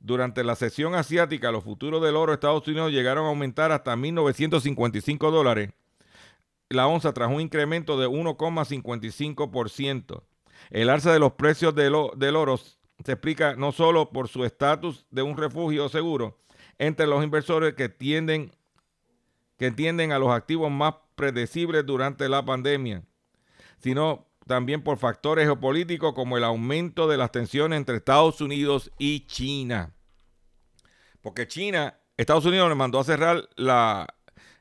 Durante 0.00 0.44
la 0.44 0.56
sesión 0.56 0.94
asiática, 0.94 1.52
los 1.52 1.64
futuros 1.64 2.02
del 2.02 2.16
oro 2.16 2.32
de 2.32 2.34
Estados 2.34 2.66
Unidos 2.66 2.90
llegaron 2.90 3.24
a 3.24 3.28
aumentar 3.28 3.72
hasta 3.72 3.94
1.955 3.94 5.30
dólares 5.30 5.70
la 6.72 6.86
onza 6.86 7.12
tras 7.12 7.30
un 7.30 7.40
incremento 7.40 7.98
de 7.98 8.08
1,55%. 8.08 10.22
El 10.70 10.90
alza 10.90 11.12
de 11.12 11.18
los 11.18 11.32
precios 11.32 11.74
del, 11.74 11.94
oro 11.94 12.60
se 13.04 13.12
explica 13.12 13.54
no 13.56 13.72
solo 13.72 14.10
por 14.10 14.28
su 14.28 14.44
estatus 14.44 15.06
de 15.10 15.22
un 15.22 15.36
refugio 15.36 15.88
seguro 15.88 16.38
entre 16.78 17.06
los 17.06 17.22
inversores 17.22 17.74
que 17.74 17.88
tienden 17.88 18.52
que 19.58 19.66
entienden 19.66 20.12
a 20.12 20.18
los 20.18 20.30
activos 20.30 20.70
más 20.70 20.94
predecibles 21.14 21.86
durante 21.86 22.28
la 22.28 22.44
pandemia, 22.44 23.04
sino 23.78 24.26
también 24.46 24.82
por 24.82 24.98
factores 24.98 25.44
geopolíticos 25.44 26.14
como 26.14 26.36
el 26.36 26.42
aumento 26.42 27.06
de 27.06 27.16
las 27.16 27.30
tensiones 27.30 27.76
entre 27.76 27.96
Estados 27.96 28.40
Unidos 28.40 28.90
y 28.98 29.26
China. 29.26 29.94
Porque 31.20 31.46
China, 31.46 31.96
Estados 32.16 32.44
Unidos 32.44 32.68
le 32.68 32.74
mandó 32.74 32.98
a 32.98 33.04
cerrar 33.04 33.48
la 33.54 34.12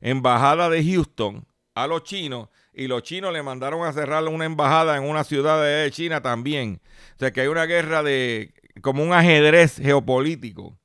embajada 0.01 0.69
de 0.69 0.83
Houston 0.83 1.47
a 1.73 1.87
los 1.87 2.03
chinos 2.03 2.49
y 2.73 2.87
los 2.87 3.03
chinos 3.03 3.33
le 3.33 3.43
mandaron 3.43 3.85
a 3.85 3.93
cerrar 3.93 4.23
una 4.23 4.45
embajada 4.45 4.97
en 4.97 5.03
una 5.03 5.23
ciudad 5.23 5.63
de 5.63 5.89
China 5.91 6.21
también. 6.21 6.81
O 7.15 7.19
sea 7.19 7.31
que 7.31 7.41
hay 7.41 7.47
una 7.47 7.65
guerra 7.65 8.03
de 8.03 8.53
como 8.81 9.03
un 9.03 9.13
ajedrez 9.13 9.77
geopolítico. 9.77 10.77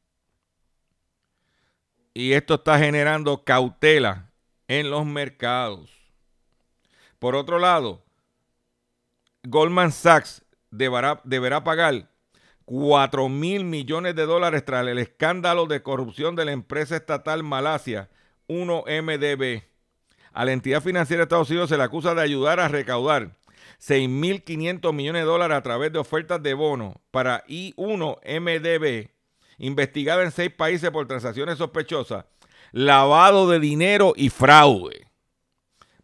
Y 2.12 2.32
esto 2.32 2.54
está 2.54 2.78
generando 2.78 3.44
cautela 3.44 4.32
en 4.68 4.90
los 4.90 5.04
mercados. 5.04 5.90
Por 7.18 7.36
otro 7.36 7.58
lado, 7.58 8.04
Goldman 9.44 9.92
Sachs 9.92 10.44
deberá, 10.70 11.20
deberá 11.24 11.62
pagar 11.62 12.10
4 12.64 13.28
mil 13.28 13.64
millones 13.64 14.16
de 14.16 14.26
dólares 14.26 14.64
tras 14.64 14.86
el 14.86 14.98
escándalo 14.98 15.66
de 15.66 15.82
corrupción 15.82 16.34
de 16.34 16.46
la 16.46 16.52
empresa 16.52 16.96
estatal 16.96 17.42
Malasia 17.42 18.10
1MDB. 18.48 19.62
A 20.36 20.44
la 20.44 20.52
entidad 20.52 20.82
financiera 20.82 21.20
de 21.20 21.22
Estados 21.22 21.48
Unidos 21.48 21.70
se 21.70 21.78
le 21.78 21.82
acusa 21.82 22.14
de 22.14 22.20
ayudar 22.20 22.60
a 22.60 22.68
recaudar 22.68 23.30
6.500 23.80 24.92
millones 24.92 25.22
de 25.22 25.26
dólares 25.26 25.56
a 25.56 25.62
través 25.62 25.90
de 25.94 25.98
ofertas 25.98 26.42
de 26.42 26.52
bono 26.52 27.00
para 27.10 27.42
I1MDB, 27.46 29.08
investigada 29.56 30.22
en 30.24 30.32
seis 30.32 30.50
países 30.50 30.90
por 30.90 31.08
transacciones 31.08 31.56
sospechosas, 31.56 32.26
lavado 32.70 33.48
de 33.48 33.60
dinero 33.60 34.12
y 34.14 34.28
fraude. 34.28 35.06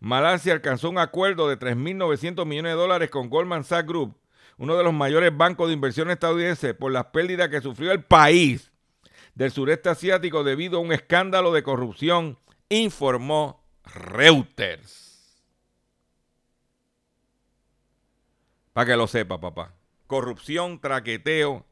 Malasia 0.01 0.55
alcanzó 0.55 0.89
un 0.89 0.97
acuerdo 0.97 1.47
de 1.47 1.59
3.900 1.59 2.47
millones 2.47 2.73
de 2.73 2.79
dólares 2.79 3.11
con 3.11 3.29
Goldman 3.29 3.65
Sachs 3.65 3.87
Group, 3.87 4.17
uno 4.57 4.79
de 4.79 4.85
los 4.85 4.95
mayores 4.95 5.37
bancos 5.37 5.69
de 5.69 5.75
inversión 5.75 6.11
estadounidenses, 6.11 6.73
por 6.73 6.91
las 6.91 7.05
pérdidas 7.09 7.51
que 7.51 7.61
sufrió 7.61 7.93
el 7.93 8.03
país 8.03 8.73
del 9.35 9.51
sureste 9.51 9.91
asiático 9.91 10.43
debido 10.43 10.79
a 10.79 10.81
un 10.81 10.91
escándalo 10.91 11.53
de 11.53 11.63
corrupción, 11.63 12.39
informó 12.71 13.62
Reuters. 13.85 15.43
Para 18.73 18.87
que 18.87 18.97
lo 18.97 19.07
sepa, 19.07 19.41
papá. 19.41 19.75
Corrupción, 20.07 20.81
traqueteo, 20.81 21.67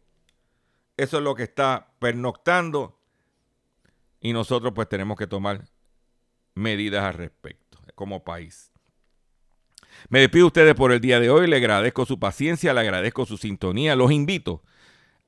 eso 0.97 1.19
es 1.19 1.23
lo 1.23 1.35
que 1.35 1.45
está 1.45 1.93
pernoctando 1.99 3.01
y 4.21 4.33
nosotros 4.33 4.73
pues 4.75 4.89
tenemos 4.89 5.17
que 5.17 5.27
tomar 5.27 5.65
medidas 6.55 7.05
al 7.05 7.15
respecto 7.15 7.79
como 7.95 8.23
país. 8.23 8.71
Me 10.09 10.21
despido 10.21 10.45
de 10.45 10.49
ustedes 10.49 10.75
por 10.75 10.93
el 10.93 11.01
día 11.01 11.21
de 11.21 11.31
hoy, 11.31 11.47
le 11.47 11.57
agradezco 11.57 12.07
su 12.07 12.19
paciencia, 12.19 12.73
le 12.73 12.81
agradezco 12.81 13.27
su 13.27 13.37
sintonía, 13.37 13.97
los 13.97 14.13
invito 14.13 14.63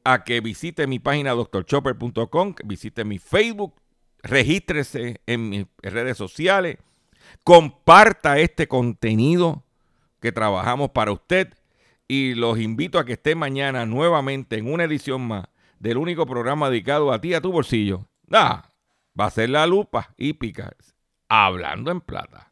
a 0.05 0.25
que 0.25 0.41
visite 0.41 0.87
mi 0.87 0.99
página 0.99 1.33
doctorchopper.com, 1.33 2.55
visite 2.65 3.05
mi 3.05 3.19
Facebook, 3.19 3.75
regístrese 4.23 5.21
en 5.27 5.49
mis 5.49 5.67
redes 5.83 6.17
sociales, 6.17 6.79
comparta 7.45 8.39
este 8.39 8.69
contenido 8.69 9.65
que 10.21 10.33
trabajamos 10.33 10.91
para 10.91 11.13
usted 11.13 11.53
y 12.07 12.35
los 12.35 12.59
invito 12.59 12.99
a 12.99 13.05
que 13.05 13.15
esté 13.15 13.35
mañana 13.35 13.87
nuevamente 13.87 14.57
en 14.57 14.73
una 14.73 14.85
edición 14.85 15.23
más 15.23 15.47
del 15.79 15.97
único 15.97 16.27
programa 16.27 16.71
dedicado 16.71 17.13
a 17.13 17.21
ti, 17.21 17.35
a 17.35 17.41
tu 17.41 17.51
bolsillo. 17.51 18.07
Ah, 18.31 18.69
va 19.19 19.27
a 19.27 19.31
ser 19.31 19.51
la 19.51 19.67
lupa 19.67 20.15
hípica, 20.17 20.73
hablando 21.29 21.91
en 21.91 22.01
plata. 22.01 22.52